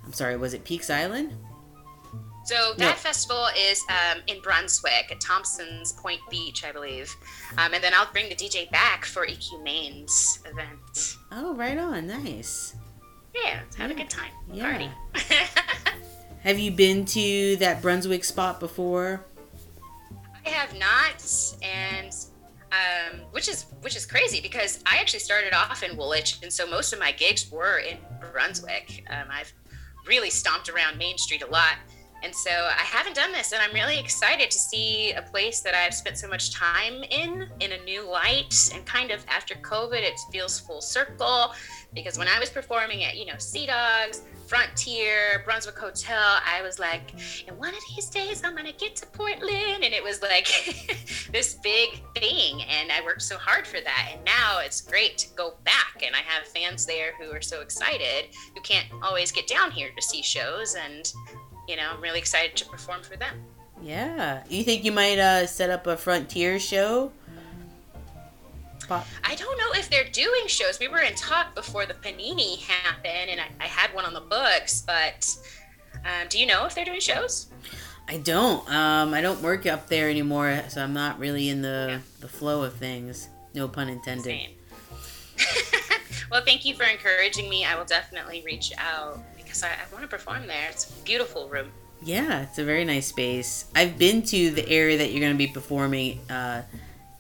I'm 0.05 0.13
sorry, 0.13 0.37
was 0.37 0.53
it 0.53 0.63
Peaks 0.63 0.91
Island? 0.91 1.33
So 2.45 2.75
that 2.77 2.91
no. 2.91 2.93
festival 2.93 3.47
is 3.59 3.83
um, 3.89 4.21
in 4.27 4.43
Brunswick 4.43 5.11
at 5.11 5.23
Thompson's 5.23 5.93
Point 5.93 6.21
Beach, 6.31 6.65
I 6.67 6.73
believe, 6.73 7.17
um, 7.57 7.73
and 7.73 7.83
then 7.83 7.95
I'll 7.95 8.13
bring 8.13 8.29
the 8.29 8.35
DJ 8.35 8.71
back 8.71 9.07
for 9.07 9.27
EQ 9.27 9.63
Maine's 9.63 10.41
event. 10.45 11.17
Oh, 11.33 11.55
right 11.55 11.79
on, 11.79 12.07
nice. 12.07 12.77
Yeah, 13.35 13.61
have 13.77 13.91
yeah. 13.91 13.97
a 13.97 13.99
good 13.99 14.11
time. 14.11 14.31
Yeah. 14.53 14.71
Party. 14.71 14.91
have 16.43 16.59
you 16.59 16.71
been 16.71 17.05
to 17.07 17.57
that 17.57 17.83
Brunswick 17.83 18.25
spot 18.25 18.61
before? 18.61 19.25
I 20.47 20.51
have 20.51 20.79
not, 20.79 21.25
and 21.63 22.15
um, 22.71 23.21
which 23.31 23.49
is 23.49 23.67
which 23.81 23.97
is 23.97 24.07
crazy 24.07 24.41
because 24.41 24.83
I 24.87 24.99
actually 24.99 25.21
started 25.21 25.55
off 25.55 25.83
in 25.83 25.97
Woolwich, 25.97 26.39
and 26.43 26.53
so 26.53 26.67
most 26.67 26.93
of 26.93 26.99
my 26.99 27.13
gigs 27.13 27.51
were 27.51 27.79
in 27.79 27.99
Brunswick. 28.33 29.05
Um, 29.11 29.29
I've 29.31 29.53
really 30.07 30.31
stomped 30.31 30.69
around 30.69 30.99
Main 30.99 31.17
Street 31.19 31.43
a 31.43 31.47
lot, 31.47 31.77
and 32.25 32.35
so 32.35 32.51
I 32.51 32.83
haven't 32.83 33.15
done 33.15 33.33
this, 33.33 33.53
and 33.53 33.61
I'm 33.61 33.73
really 33.75 33.99
excited 33.99 34.51
to 34.51 34.59
see 34.59 35.13
a 35.13 35.21
place 35.21 35.61
that 35.61 35.75
I've 35.75 35.93
spent 35.93 36.17
so 36.17 36.27
much 36.27 36.55
time 36.55 37.05
in 37.11 37.49
in 37.61 37.73
a 37.73 37.85
new 37.85 38.09
light. 38.09 38.55
And 38.75 38.85
kind 38.87 39.11
of 39.11 39.25
after 39.29 39.55
COVID, 39.57 40.01
it 40.01 40.19
feels 40.33 40.59
full 40.59 40.81
circle 40.81 41.53
because 41.93 42.19
when 42.19 42.27
I 42.27 42.39
was 42.41 42.51
performing 42.51 43.05
at 43.05 43.17
you 43.17 43.27
know 43.27 43.37
Sea 43.39 43.67
Dogs, 43.67 44.23
Frontier, 44.47 45.43
Brunswick 45.45 45.79
Hotel, 45.79 46.39
I 46.47 46.63
was 46.63 46.79
like, 46.79 47.13
and 47.47 47.59
one 47.59 47.75
of 47.75 47.81
these 47.95 48.09
days 48.09 48.43
I'm 48.43 48.57
gonna 48.57 48.73
get 48.73 48.97
to 48.97 49.07
Portland, 49.07 49.85
and 49.85 49.93
it 49.93 50.03
was 50.03 50.23
like 50.23 50.47
this 51.31 51.55
big 51.63 52.01
thing, 52.17 52.63
and 52.63 52.91
I 52.91 53.03
worked 53.05 53.23
so 53.23 53.37
hard 53.37 53.67
for 53.67 53.81
that, 53.81 54.11
and 54.13 54.25
now 54.25 54.61
it's 54.61 54.81
great 54.81 55.19
to 55.19 55.29
go 55.35 55.55
back, 55.65 56.03
and 56.05 56.17
I 56.17 56.21
have 56.21 56.47
fans 56.49 56.87
there 56.87 57.13
who 57.21 57.31
are 57.31 57.43
so 57.43 57.61
excited 57.61 58.29
who 58.55 58.61
can't 58.63 58.87
always 59.03 59.31
get 59.31 59.47
down 59.47 59.71
here 59.71 59.91
to 59.95 60.03
see 60.03 60.23
shows, 60.23 60.75
and 60.75 61.13
you 61.69 61.77
know, 61.77 61.91
I'm 61.93 62.01
really 62.01 62.19
excited 62.19 62.57
to 62.57 62.67
perform 62.67 63.03
for 63.03 63.17
them. 63.17 63.35
Yeah, 63.83 64.43
you 64.49 64.65
think 64.65 64.85
you 64.85 64.93
might 64.93 65.19
uh, 65.19 65.47
set 65.47 65.71
up 65.71 65.87
a 65.87 65.97
Frontier 65.97 66.59
show? 66.59 67.13
I 68.91 69.35
don't 69.35 69.59
know 69.59 69.79
if 69.79 69.89
they're 69.89 70.11
doing 70.11 70.47
shows. 70.47 70.79
We 70.79 70.89
were 70.89 71.01
in 71.01 71.15
talk 71.15 71.55
before 71.55 71.87
the 71.87 71.95
Panini 71.95 72.59
happened, 72.59 73.31
and 73.31 73.41
I, 73.41 73.47
I 73.61 73.67
had 73.67 73.95
one 73.95 74.05
on 74.05 74.13
the 74.13 74.21
books. 74.21 74.83
But 74.87 75.37
um, 76.05 76.29
do 76.29 76.39
you 76.39 76.47
know 76.47 76.67
if 76.67 76.75
they're 76.75 76.85
doing 76.85 77.01
shows? 77.01 77.47
I 78.09 78.19
don't. 78.19 78.69
Um, 78.71 79.15
I 79.15 79.21
don't 79.21 79.41
work 79.41 79.67
up 79.67 79.89
there 79.89 80.11
anymore, 80.11 80.63
so 80.69 80.83
I'm 80.83 80.93
not 80.93 81.19
really 81.19 81.49
in 81.49 81.63
the 81.63 81.87
yeah. 81.91 81.99
the 82.21 82.29
flow 82.29 82.63
of 82.63 82.75
things. 82.75 83.29
No 83.55 83.69
pun 83.69 83.89
intended. 83.89 84.51
well, 86.31 86.43
thank 86.45 86.65
you 86.65 86.75
for 86.75 86.85
encouraging 86.85 87.49
me. 87.49 87.65
I 87.65 87.77
will 87.77 87.87
definitely 87.87 88.43
reach 88.45 88.73
out 88.77 89.19
because 89.55 89.63
I, 89.63 89.69
I 89.69 89.93
want 89.93 90.03
to 90.03 90.09
perform 90.09 90.47
there. 90.47 90.69
It's 90.71 90.91
a 90.91 91.05
beautiful 91.05 91.49
room. 91.49 91.71
Yeah, 92.03 92.43
it's 92.43 92.59
a 92.59 92.65
very 92.65 92.85
nice 92.85 93.07
space. 93.07 93.67
I've 93.75 93.99
been 93.99 94.23
to 94.23 94.51
the 94.51 94.69
area 94.69 94.99
that 94.99 95.13
you're 95.13 95.21
going 95.21 95.33
to 95.33 95.39
be 95.39 95.47
performing. 95.47 96.21
Uh, 96.29 96.63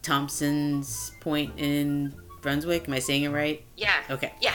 Thompson's 0.03 1.13
Point 1.21 1.53
in 1.57 2.13
Brunswick. 2.43 2.89
Am 2.89 2.95
I 2.95 2.99
saying 2.99 3.23
it 3.23 3.31
right? 3.31 3.65
Yeah. 3.77 3.95
Okay. 4.11 4.33
Yeah. 4.41 4.55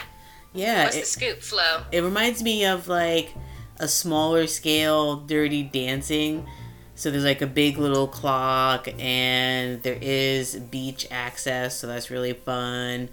Yeah. 0.54 0.84
What's 0.84 0.98
it, 0.98 1.00
the 1.02 1.06
scoop, 1.06 1.42
Flo? 1.42 1.84
It 1.92 2.02
reminds 2.02 2.44
me 2.44 2.65
of 2.65 2.88
like 2.88 3.34
a 3.80 3.88
smaller 3.88 4.46
scale 4.46 5.15
Dirty 5.15 5.63
Dancing. 5.63 6.48
So 6.96 7.10
there's 7.10 7.24
like 7.24 7.42
a 7.42 7.48
big 7.48 7.78
little 7.78 8.08
clock, 8.08 8.89
and 9.00 9.82
there 9.84 9.98
is 10.02 10.58
beach 10.58 11.08
access, 11.10 11.80
so 11.80 11.88
that's 11.88 12.12
really 12.12 12.34
fun. 12.34 13.08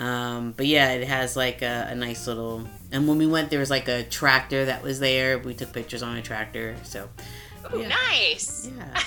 Um, 0.00 0.54
but 0.56 0.66
yeah, 0.66 0.92
it 0.92 1.06
has 1.06 1.36
like 1.36 1.60
a, 1.60 1.88
a, 1.90 1.94
nice 1.94 2.26
little. 2.26 2.66
And 2.90 3.06
when 3.06 3.18
we 3.18 3.26
went, 3.26 3.50
there 3.50 3.58
was 3.58 3.68
like 3.68 3.86
a 3.86 4.02
tractor 4.02 4.64
that 4.64 4.82
was 4.82 4.98
there. 4.98 5.38
We 5.38 5.52
took 5.52 5.74
pictures 5.74 6.02
on 6.02 6.16
a 6.16 6.22
tractor. 6.22 6.74
So. 6.84 7.10
Ooh, 7.74 7.80
yeah. 7.80 7.88
nice. 7.88 8.70
Yeah. 8.74 9.02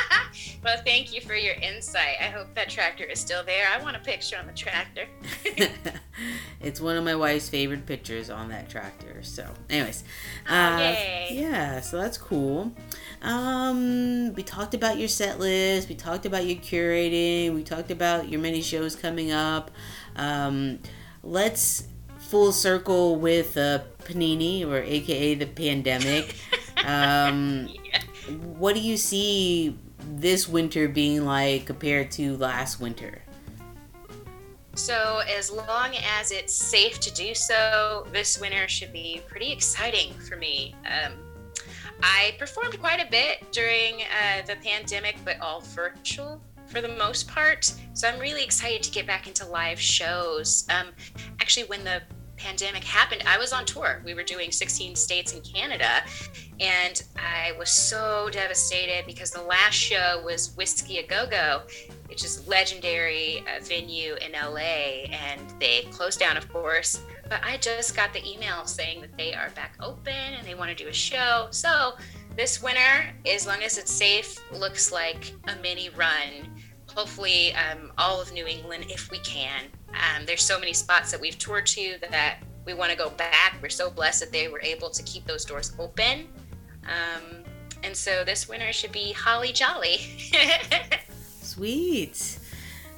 well, 0.64 0.78
thank 0.82 1.12
you 1.12 1.20
for 1.20 1.34
your 1.34 1.54
insight. 1.56 2.16
I 2.18 2.24
hope 2.24 2.54
that 2.54 2.70
tractor 2.70 3.04
is 3.04 3.20
still 3.20 3.44
there. 3.44 3.68
I 3.68 3.82
want 3.82 3.96
a 3.96 4.00
picture 4.00 4.38
on 4.38 4.46
the 4.46 4.54
tractor. 4.54 5.04
it's 6.62 6.80
one 6.80 6.96
of 6.96 7.04
my 7.04 7.14
wife's 7.14 7.50
favorite 7.50 7.84
pictures 7.84 8.30
on 8.30 8.48
that 8.48 8.70
tractor. 8.70 9.22
So, 9.22 9.46
anyways, 9.68 10.04
oh, 10.48 10.54
uh, 10.54 10.96
yeah. 11.30 11.82
So 11.82 11.98
that's 11.98 12.16
cool. 12.16 12.72
Um, 13.20 14.32
we 14.32 14.42
talked 14.42 14.72
about 14.72 14.96
your 14.96 15.08
set 15.08 15.38
list. 15.38 15.90
We 15.90 15.96
talked 15.96 16.24
about 16.24 16.46
your 16.46 16.56
curating. 16.56 17.54
We 17.54 17.62
talked 17.62 17.90
about 17.90 18.30
your 18.30 18.40
many 18.40 18.62
shows 18.62 18.96
coming 18.96 19.32
up. 19.32 19.70
Um, 20.16 20.80
let's 21.22 21.88
full 22.18 22.52
circle 22.52 23.16
with 23.16 23.56
uh, 23.56 23.80
Panini, 24.04 24.66
or 24.66 24.76
AKA 24.78 25.34
the 25.34 25.46
pandemic. 25.46 26.36
Um, 26.84 27.68
yeah. 27.84 28.02
What 28.56 28.74
do 28.74 28.80
you 28.80 28.96
see 28.96 29.76
this 29.98 30.48
winter 30.48 30.88
being 30.88 31.24
like 31.24 31.66
compared 31.66 32.10
to 32.12 32.36
last 32.36 32.80
winter? 32.80 33.22
So, 34.76 35.22
as 35.36 35.50
long 35.50 35.94
as 36.20 36.30
it's 36.30 36.54
safe 36.54 37.00
to 37.00 37.12
do 37.12 37.34
so, 37.34 38.06
this 38.12 38.40
winter 38.40 38.68
should 38.68 38.92
be 38.92 39.20
pretty 39.28 39.52
exciting 39.52 40.14
for 40.14 40.36
me. 40.36 40.74
Um, 40.86 41.14
I 42.02 42.34
performed 42.38 42.78
quite 42.80 43.04
a 43.04 43.10
bit 43.10 43.50
during 43.52 44.02
uh, 44.02 44.46
the 44.46 44.56
pandemic, 44.64 45.16
but 45.24 45.40
all 45.40 45.60
virtual 45.60 46.40
for 46.70 46.80
the 46.80 46.88
most 46.88 47.28
part. 47.28 47.72
So 47.92 48.08
I'm 48.08 48.18
really 48.18 48.44
excited 48.44 48.82
to 48.84 48.90
get 48.90 49.06
back 49.06 49.26
into 49.26 49.44
live 49.46 49.80
shows. 49.80 50.66
Um, 50.70 50.86
actually, 51.40 51.66
when 51.66 51.84
the 51.84 52.02
pandemic 52.36 52.82
happened, 52.84 53.22
I 53.26 53.36
was 53.38 53.52
on 53.52 53.66
tour. 53.66 54.02
We 54.04 54.14
were 54.14 54.22
doing 54.22 54.50
16 54.50 54.96
states 54.96 55.34
in 55.34 55.42
Canada, 55.42 56.02
and 56.58 57.02
I 57.18 57.52
was 57.58 57.70
so 57.70 58.30
devastated 58.32 59.04
because 59.06 59.30
the 59.30 59.42
last 59.42 59.74
show 59.74 60.22
was 60.24 60.56
Whiskey 60.56 60.98
a 60.98 61.06
Go 61.06 61.26
Go, 61.26 61.62
which 62.06 62.24
is 62.24 62.46
legendary 62.48 63.40
uh, 63.40 63.62
venue 63.62 64.14
in 64.14 64.32
LA, 64.32 65.06
and 65.10 65.40
they 65.60 65.82
closed 65.90 66.18
down, 66.18 66.36
of 66.36 66.50
course. 66.50 67.02
But 67.28 67.40
I 67.44 67.58
just 67.58 67.94
got 67.94 68.12
the 68.12 68.26
email 68.26 68.64
saying 68.64 69.02
that 69.02 69.16
they 69.16 69.34
are 69.34 69.50
back 69.50 69.74
open 69.80 70.12
and 70.12 70.46
they 70.46 70.54
want 70.54 70.76
to 70.76 70.84
do 70.84 70.88
a 70.88 70.92
show. 70.92 71.48
So 71.50 71.94
this 72.36 72.62
winter, 72.62 73.14
as 73.26 73.46
long 73.46 73.62
as 73.62 73.76
it's 73.76 73.92
safe, 73.92 74.40
looks 74.52 74.90
like 74.90 75.32
a 75.46 75.56
mini 75.62 75.90
run 75.90 76.48
hopefully 76.94 77.54
um, 77.54 77.92
all 77.98 78.20
of 78.20 78.32
New 78.32 78.46
England 78.46 78.86
if 78.88 79.10
we 79.10 79.18
can. 79.20 79.64
Um, 79.90 80.26
there's 80.26 80.42
so 80.42 80.58
many 80.58 80.72
spots 80.72 81.10
that 81.10 81.20
we've 81.20 81.38
toured 81.38 81.66
to 81.66 81.96
that 82.10 82.38
we 82.64 82.74
want 82.74 82.90
to 82.90 82.96
go 82.96 83.10
back. 83.10 83.56
We're 83.62 83.68
so 83.68 83.90
blessed 83.90 84.20
that 84.20 84.32
they 84.32 84.48
were 84.48 84.60
able 84.62 84.90
to 84.90 85.02
keep 85.02 85.26
those 85.26 85.44
doors 85.44 85.72
open. 85.78 86.28
Um, 86.84 87.44
and 87.82 87.96
so 87.96 88.24
this 88.24 88.48
winter 88.48 88.72
should 88.72 88.92
be 88.92 89.12
holly 89.12 89.52
jolly. 89.52 89.98
Sweet. 91.42 92.38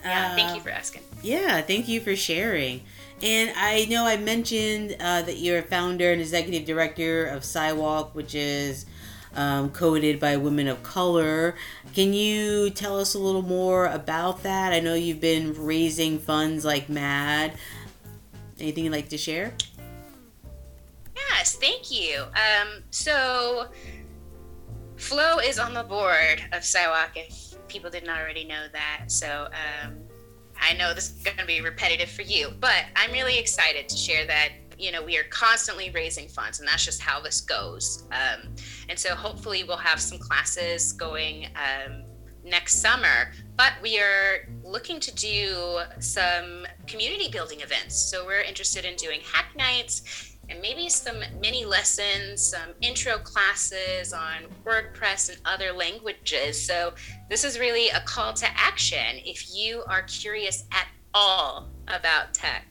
Yeah, 0.05 0.33
uh, 0.33 0.37
thank 0.37 0.57
you 0.57 0.61
for 0.61 0.71
asking. 0.71 1.03
Yeah, 1.23 1.61
thank 1.61 1.89
you 1.89 2.01
for 2.01 2.17
sharing. 2.17 2.83
And 3.23 3.53
I 3.57 3.85
know 3.85 4.05
I 4.05 4.17
mentioned 4.17 4.97
uh, 4.99 5.23
that 5.23 5.39
you're 5.39 5.59
a 5.59 5.63
founder 5.63 6.11
and 6.11 6.21
executive 6.21 6.65
director 6.65 7.27
of 7.27 7.43
CYWOC, 7.43 8.15
which 8.15 8.35
is 8.35 8.87
um, 9.35 9.71
coded 9.71 10.21
by 10.21 10.37
women 10.37 10.69
of 10.69 10.83
color. 10.83 11.55
Can 11.95 12.13
you 12.13 12.71
tell 12.71 12.99
us 12.99 13.15
a 13.15 13.19
little 13.19 13.43
more 13.43 13.87
about 13.87 14.43
that? 14.43 14.73
I 14.73 14.81
know 14.81 14.95
you've 14.95 15.21
been 15.21 15.55
raising 15.55 16.19
funds 16.19 16.65
like 16.65 16.89
mad. 16.89 17.55
Anything 18.59 18.85
you'd 18.85 18.93
like 18.93 19.09
to 19.09 19.19
share? 19.19 19.55
Yes, 21.17 21.57
thank 21.57 21.91
you. 21.91 22.23
Um, 22.23 22.83
so, 22.91 23.69
Flo 24.97 25.39
is 25.39 25.59
on 25.59 25.75
the 25.75 25.83
board 25.83 26.45
of 26.53 26.63
CYWOC 26.63 27.09
if 27.17 27.69
people 27.69 27.91
didn't 27.91 28.11
already 28.11 28.45
know 28.45 28.67
that. 28.73 29.05
So, 29.11 29.49
um, 29.85 29.97
I 30.61 30.75
know 30.75 30.95
this 30.95 31.11
is 31.11 31.23
going 31.23 31.39
to 31.39 31.45
be 31.45 31.61
repetitive 31.61 32.09
for 32.09 32.23
you, 32.23 32.53
but 32.61 32.85
I'm 32.95 33.11
really 33.11 33.39
excited 33.39 33.89
to 33.89 33.97
share 33.97 34.27
that 34.27 34.51
you 34.83 34.93
know 34.93 35.03
we 35.03 35.17
are 35.17 35.25
constantly 35.31 35.91
raising 35.91 36.29
funds 36.29 36.59
and 36.59 36.69
that's 36.69 36.85
just 36.85 37.01
how 37.01 37.21
this 37.21 37.41
goes. 37.41 38.05
Um, 38.13 38.55
and 38.89 38.99
so 38.99 39.15
hopefully 39.15 39.65
we'll 39.65 39.77
have 39.77 40.01
some 40.01 40.19
classes 40.19 40.93
going 40.93 41.47
um, 41.57 42.05
next 42.45 42.83
summer 42.83 43.33
but 43.57 43.75
we 43.83 44.01
are 44.01 44.49
looking 44.65 44.99
to 44.99 45.15
do 45.15 45.79
some 46.01 46.67
community 46.87 47.29
building 47.31 47.61
events. 47.61 47.95
So 47.95 48.27
we're 48.27 48.41
interested 48.41 48.85
in 48.85 48.97
doing 48.97 49.21
hack 49.33 49.55
nights 49.57 50.33
and 50.49 50.61
maybe 50.61 50.89
some 50.89 51.17
mini 51.41 51.65
lessons, 51.65 52.43
some 52.43 52.71
intro 52.81 53.19
classes 53.19 54.13
on 54.13 54.45
WordPress 54.65 55.31
and 55.31 55.41
other 55.45 55.73
languages. 55.73 56.61
So, 56.61 56.95
this 57.31 57.45
is 57.45 57.59
really 57.59 57.89
a 57.91 58.01
call 58.01 58.33
to 58.35 58.47
action 58.55 59.19
if 59.25 59.55
you 59.55 59.83
are 59.87 60.03
curious 60.03 60.65
at 60.73 60.89
all 61.15 61.71
about 61.89 62.35
tech 62.35 62.67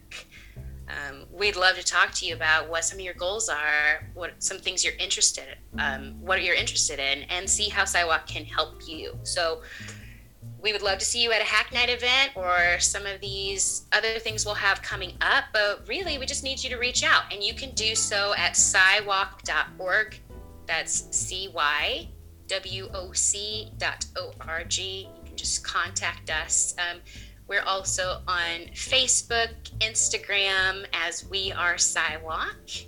um, 0.91 1.25
we'd 1.31 1.55
love 1.55 1.75
to 1.77 1.83
talk 1.83 2.11
to 2.15 2.25
you 2.25 2.35
about 2.35 2.69
what 2.69 2.83
some 2.83 2.97
of 2.99 3.05
your 3.05 3.13
goals 3.13 3.49
are, 3.49 4.09
what 4.13 4.33
some 4.39 4.57
things 4.57 4.83
you're 4.83 4.95
interested 4.99 5.45
in, 5.73 5.79
um, 5.79 6.15
what 6.21 6.43
you're 6.43 6.55
interested 6.55 6.99
in, 6.99 7.23
and 7.23 7.49
see 7.49 7.69
how 7.69 7.83
CYWOC 7.83 8.27
can 8.27 8.45
help 8.45 8.87
you. 8.87 9.17
So 9.23 9.61
we 10.61 10.71
would 10.71 10.81
love 10.81 10.99
to 10.99 11.05
see 11.05 11.23
you 11.23 11.31
at 11.31 11.41
a 11.41 11.45
Hack 11.45 11.73
Night 11.73 11.89
event 11.89 12.31
or 12.35 12.79
some 12.79 13.05
of 13.05 13.19
these 13.19 13.83
other 13.91 14.19
things 14.19 14.45
we'll 14.45 14.55
have 14.55 14.81
coming 14.81 15.13
up. 15.21 15.45
But 15.53 15.87
really, 15.87 16.17
we 16.17 16.25
just 16.25 16.43
need 16.43 16.63
you 16.63 16.69
to 16.69 16.77
reach 16.77 17.03
out, 17.03 17.23
and 17.31 17.43
you 17.43 17.53
can 17.53 17.71
do 17.71 17.95
so 17.95 18.33
at 18.37 18.53
cywoc.org. 18.53 20.19
That's 20.67 21.15
C 21.15 21.49
Y 21.53 22.07
W 22.47 22.89
O 22.93 23.11
C 23.13 23.71
dot 23.77 24.05
O 24.17 24.33
R 24.41 24.63
G. 24.63 25.09
You 25.17 25.25
can 25.25 25.35
just 25.35 25.63
contact 25.63 26.29
us. 26.29 26.75
Um, 26.77 26.99
we're 27.51 27.61
also 27.63 28.21
on 28.29 28.61
Facebook, 28.73 29.49
Instagram 29.79 30.85
as 30.93 31.27
We 31.29 31.51
Are 31.51 31.75
CYWOC. 31.75 32.85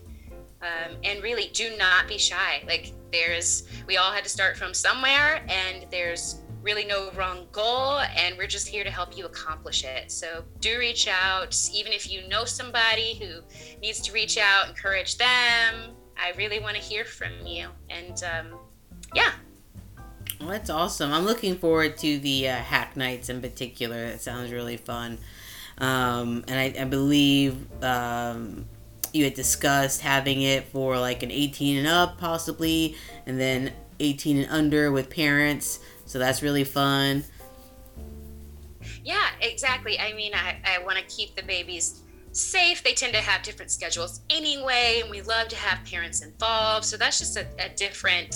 Um, 0.62 0.96
and 1.04 1.22
really, 1.22 1.50
do 1.52 1.76
not 1.78 2.08
be 2.08 2.18
shy. 2.18 2.64
Like, 2.66 2.94
there's, 3.12 3.68
we 3.88 3.98
all 3.98 4.14
had 4.14 4.24
to 4.24 4.30
start 4.30 4.56
from 4.56 4.74
somewhere, 4.74 5.46
and 5.50 5.86
there's 5.92 6.40
really 6.62 6.86
no 6.86 7.12
wrong 7.12 7.46
goal, 7.52 8.00
and 8.16 8.38
we're 8.38 8.48
just 8.48 8.66
here 8.66 8.86
to 8.86 8.90
help 8.90 9.18
you 9.18 9.26
accomplish 9.26 9.84
it. 9.84 10.10
So, 10.10 10.46
do 10.62 10.80
reach 10.80 11.10
out. 11.10 11.54
Even 11.74 11.92
if 11.92 12.10
you 12.10 12.26
know 12.30 12.46
somebody 12.46 13.16
who 13.16 13.42
needs 13.82 14.00
to 14.00 14.14
reach 14.14 14.38
out, 14.38 14.70
encourage 14.70 15.18
them. 15.18 15.92
I 16.18 16.32
really 16.38 16.62
want 16.62 16.78
to 16.78 16.82
hear 16.82 17.04
from 17.04 17.34
you. 17.46 17.68
And 17.90 18.24
um, 18.24 18.60
yeah, 19.14 19.34
well, 20.44 20.52
that's 20.52 20.70
awesome. 20.70 21.12
I'm 21.12 21.26
looking 21.26 21.58
forward 21.58 21.98
to 22.00 22.20
the 22.20 22.50
uh, 22.50 22.56
hack 22.56 22.96
nights 22.98 23.30
in 23.30 23.42
particular. 23.42 24.04
It 24.06 24.22
sounds 24.22 24.52
really 24.52 24.78
fun. 24.78 25.18
Um, 25.78 26.44
and 26.48 26.60
I, 26.60 26.82
I 26.82 26.86
believe 26.86 27.58
um, 27.84 28.66
you 29.14 29.24
had 29.24 29.34
discussed 29.34 30.02
having 30.02 30.42
it 30.42 30.66
for 30.66 31.00
like 31.00 31.24
an 31.24 31.32
18 31.32 31.78
and 31.78 31.88
up, 31.88 32.18
possibly, 32.18 32.96
and 33.26 33.40
then 33.40 33.72
18 34.00 34.38
and 34.38 34.52
under 34.52 34.92
with 34.92 35.10
parents. 35.10 35.80
So 36.06 36.20
that's 36.20 36.44
really 36.44 36.64
fun. 36.64 37.24
Yeah, 39.04 39.28
exactly. 39.42 40.00
I 40.00 40.14
mean, 40.14 40.34
I, 40.34 40.58
I 40.66 40.84
want 40.84 40.98
to 40.98 41.04
keep 41.06 41.36
the 41.36 41.44
babies 41.44 42.02
safe. 42.32 42.84
They 42.84 42.94
tend 42.94 43.14
to 43.14 43.22
have 43.22 43.44
different 43.44 43.72
schedules 43.72 44.22
anyway, 44.30 45.00
and 45.02 45.10
we 45.10 45.22
love 45.22 45.48
to 45.50 45.56
have 45.56 45.86
parents 45.86 46.22
involved. 46.22 46.86
So 46.86 46.98
that's 46.98 47.20
just 47.20 47.38
a, 47.38 47.46
a 47.60 47.70
different 47.70 48.36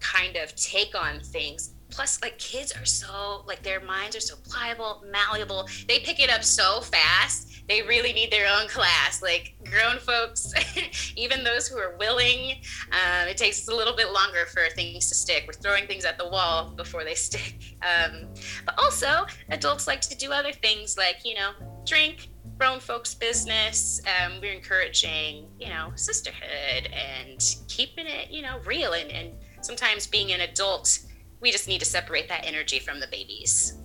kind 0.00 0.36
of 0.36 0.54
take 0.56 0.94
on 0.94 1.20
things. 1.20 1.74
Plus 1.90 2.20
like 2.20 2.38
kids 2.38 2.72
are 2.76 2.84
so 2.84 3.44
like 3.46 3.62
their 3.62 3.80
minds 3.80 4.14
are 4.14 4.20
so 4.20 4.36
pliable 4.44 5.02
malleable. 5.10 5.68
They 5.88 6.00
pick 6.00 6.20
it 6.20 6.30
up 6.30 6.44
so 6.44 6.80
fast 6.80 7.48
they 7.68 7.82
really 7.82 8.14
need 8.14 8.30
their 8.30 8.46
own 8.50 8.66
class. 8.66 9.22
Like 9.22 9.54
grown 9.64 9.98
folks 9.98 10.52
even 11.16 11.44
those 11.44 11.68
who 11.68 11.78
are 11.78 11.96
willing 11.98 12.56
uh, 12.90 13.26
it 13.28 13.36
takes 13.36 13.68
a 13.68 13.74
little 13.74 13.94
bit 13.94 14.12
longer 14.12 14.46
for 14.46 14.68
things 14.74 15.08
to 15.10 15.14
stick. 15.14 15.44
We're 15.46 15.52
throwing 15.52 15.86
things 15.86 16.04
at 16.04 16.18
the 16.18 16.28
wall 16.28 16.70
before 16.70 17.04
they 17.04 17.14
stick. 17.28 17.76
Um, 17.82 18.28
but 18.64 18.78
also 18.78 19.26
adults 19.50 19.86
like 19.86 20.00
to 20.02 20.16
do 20.16 20.32
other 20.32 20.52
things 20.52 20.96
like 20.96 21.24
you 21.24 21.34
know 21.34 21.52
drink 21.84 22.28
grown 22.58 22.80
folks 22.80 23.14
business. 23.14 24.00
Um, 24.06 24.40
we're 24.40 24.52
encouraging 24.52 25.46
you 25.60 25.68
know 25.68 25.92
sisterhood 25.94 26.88
and 26.92 27.38
keeping 27.68 28.06
it 28.06 28.30
you 28.30 28.42
know 28.42 28.58
real 28.64 28.94
and, 28.94 29.10
and 29.10 29.32
sometimes 29.68 30.06
being 30.06 30.32
an 30.32 30.40
adult, 30.40 31.00
we 31.40 31.52
just 31.52 31.68
need 31.68 31.78
to 31.78 31.84
separate 31.84 32.26
that 32.26 32.42
energy 32.46 32.78
from 32.78 33.00
the 33.00 33.06
babies. 33.06 33.76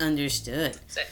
Understood. 0.00 0.76
So, 0.88 1.02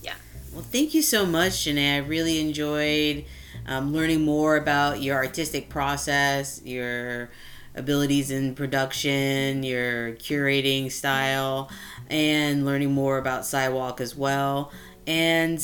yeah. 0.00 0.14
Well, 0.52 0.62
thank 0.62 0.94
you 0.94 1.02
so 1.02 1.26
much, 1.26 1.64
Janae. 1.64 1.96
I 1.96 1.98
really 1.98 2.40
enjoyed 2.40 3.24
um, 3.66 3.92
learning 3.92 4.22
more 4.22 4.56
about 4.56 5.02
your 5.02 5.16
artistic 5.16 5.68
process, 5.68 6.62
your 6.64 7.30
abilities 7.74 8.30
in 8.30 8.54
production, 8.54 9.64
your 9.64 10.12
curating 10.12 10.90
style, 10.90 11.72
and 12.08 12.64
learning 12.64 12.92
more 12.92 13.18
about 13.18 13.42
CYWOC 13.42 14.00
as 14.00 14.14
well. 14.14 14.70
And 15.08 15.60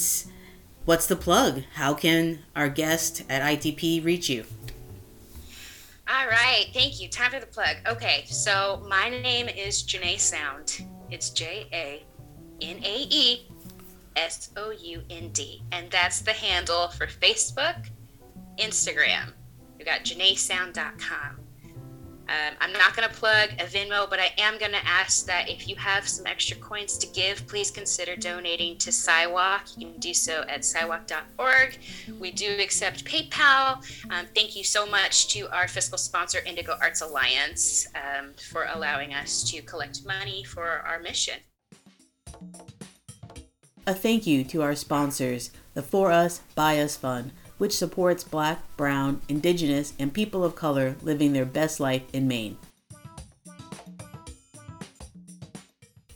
what's 0.84 1.06
the 1.06 1.16
plug? 1.16 1.62
How 1.74 1.94
can 1.94 2.40
our 2.56 2.68
guest 2.68 3.22
at 3.28 3.42
ITP 3.42 4.04
reach 4.04 4.28
you? 4.28 4.44
All 6.06 6.26
right, 6.26 6.66
thank 6.74 7.00
you. 7.00 7.08
Time 7.08 7.30
for 7.30 7.40
the 7.40 7.46
plug. 7.46 7.76
Okay, 7.88 8.24
so 8.26 8.84
my 8.88 9.08
name 9.08 9.48
is 9.48 9.82
Janae 9.82 10.20
Sound. 10.20 10.84
It's 11.10 11.30
J 11.30 11.66
A 11.72 12.04
N 12.60 12.76
A 12.84 13.06
E 13.08 13.48
S 14.14 14.50
O 14.56 14.70
U 14.70 15.02
N 15.08 15.30
D, 15.30 15.62
and 15.72 15.90
that's 15.90 16.20
the 16.20 16.32
handle 16.32 16.88
for 16.88 17.06
Facebook, 17.06 17.88
Instagram. 18.58 19.32
We 19.78 19.84
got 19.84 20.00
JanaeSound.com. 20.04 21.43
Um, 22.28 22.54
I'm 22.60 22.72
not 22.72 22.96
going 22.96 23.08
to 23.08 23.14
plug 23.14 23.50
a 23.58 23.64
Venmo, 23.64 24.08
but 24.08 24.18
I 24.18 24.32
am 24.38 24.58
going 24.58 24.72
to 24.72 24.86
ask 24.86 25.26
that 25.26 25.48
if 25.48 25.68
you 25.68 25.76
have 25.76 26.08
some 26.08 26.26
extra 26.26 26.56
coins 26.56 26.96
to 26.98 27.06
give, 27.08 27.46
please 27.46 27.70
consider 27.70 28.16
donating 28.16 28.78
to 28.78 28.90
CYWOC. 28.90 29.78
You 29.78 29.88
can 29.88 30.00
do 30.00 30.14
so 30.14 30.42
at 30.48 30.60
CYWOC.org. 30.60 31.78
We 32.18 32.30
do 32.30 32.56
accept 32.58 33.04
PayPal. 33.04 33.76
Um, 34.10 34.26
thank 34.34 34.56
you 34.56 34.64
so 34.64 34.86
much 34.86 35.28
to 35.34 35.48
our 35.54 35.68
fiscal 35.68 35.98
sponsor, 35.98 36.38
Indigo 36.46 36.76
Arts 36.80 37.02
Alliance, 37.02 37.86
um, 37.94 38.32
for 38.50 38.68
allowing 38.72 39.12
us 39.12 39.44
to 39.50 39.60
collect 39.60 40.06
money 40.06 40.44
for 40.44 40.66
our 40.66 41.00
mission. 41.00 41.40
A 43.86 43.92
thank 43.92 44.26
you 44.26 44.44
to 44.44 44.62
our 44.62 44.74
sponsors, 44.74 45.50
the 45.74 45.82
For 45.82 46.10
Us, 46.10 46.40
By 46.54 46.80
Us 46.80 46.96
Fund 46.96 47.32
which 47.58 47.76
supports 47.76 48.24
black, 48.24 48.60
brown, 48.76 49.20
indigenous, 49.28 49.92
and 49.98 50.12
people 50.12 50.44
of 50.44 50.56
color 50.56 50.96
living 51.02 51.32
their 51.32 51.44
best 51.44 51.80
life 51.80 52.02
in 52.12 52.28
Maine. 52.28 52.56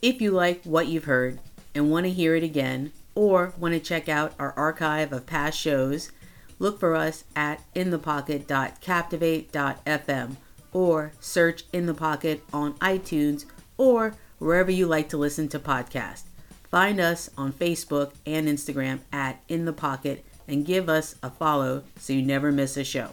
If 0.01 0.21
you 0.21 0.31
like 0.31 0.63
what 0.63 0.87
you've 0.87 1.03
heard 1.05 1.39
and 1.75 1.91
want 1.91 2.05
to 2.05 2.11
hear 2.11 2.35
it 2.35 2.43
again, 2.43 2.93
or 3.15 3.53
want 3.57 3.73
to 3.73 3.79
check 3.81 4.07
out 4.07 4.33
our 4.39 4.53
archive 4.53 5.11
of 5.11 5.25
past 5.25 5.59
shows, 5.59 6.13
look 6.57 6.79
for 6.79 6.95
us 6.95 7.25
at 7.35 7.61
inthepocket.captivate.fm 7.75 10.35
or 10.71 11.11
search 11.19 11.65
In 11.73 11.85
the 11.85 11.93
Pocket 11.93 12.41
on 12.53 12.75
iTunes 12.75 13.43
or 13.77 14.15
wherever 14.37 14.71
you 14.71 14.85
like 14.85 15.09
to 15.09 15.17
listen 15.17 15.49
to 15.49 15.59
podcasts. 15.59 16.23
Find 16.71 17.01
us 17.01 17.29
on 17.37 17.51
Facebook 17.51 18.13
and 18.25 18.47
Instagram 18.47 19.01
at 19.11 19.41
In 19.49 19.65
the 19.65 19.73
Pocket 19.73 20.23
and 20.49 20.65
give 20.65 20.89
us 20.89 21.15
a 21.21 21.29
follow 21.29 21.83
so 21.97 22.11
you 22.11 22.23
never 22.23 22.51
miss 22.51 22.75
a 22.75 22.83
show. 22.83 23.11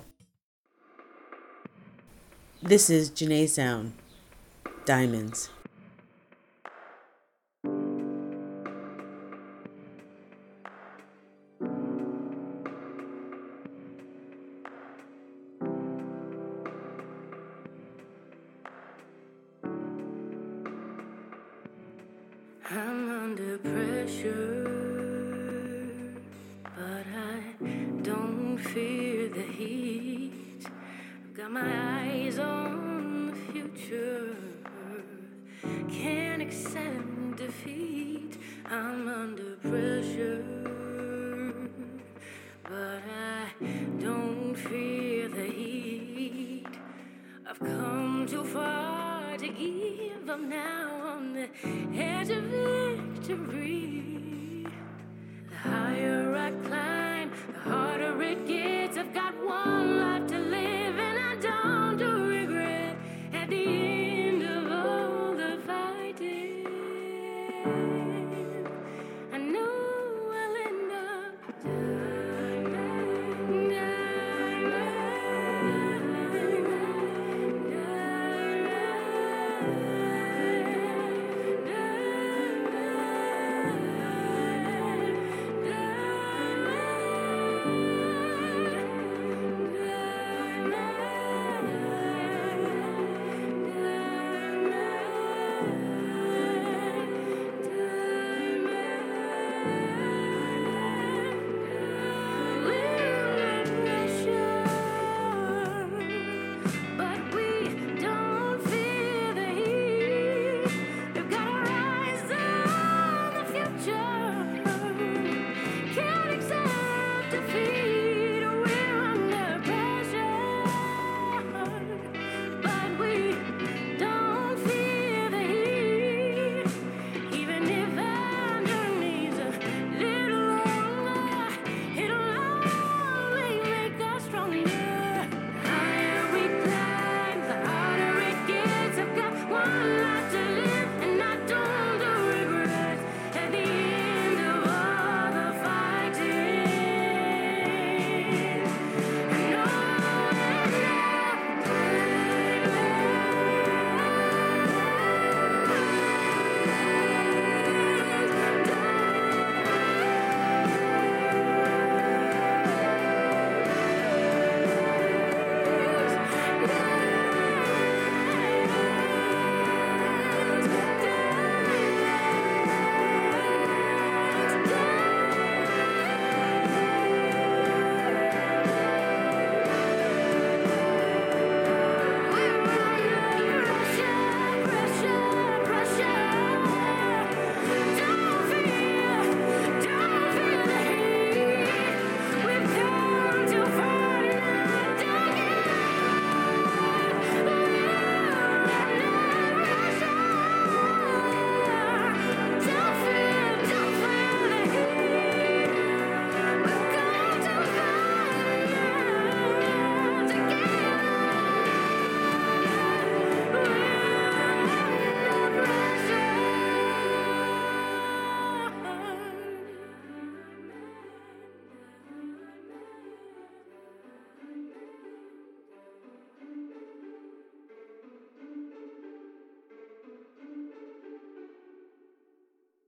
This 2.62 2.88
is 2.88 3.10
Janae 3.10 3.48
Sound. 3.48 3.92
Diamonds. 4.86 5.50
But 28.74 28.96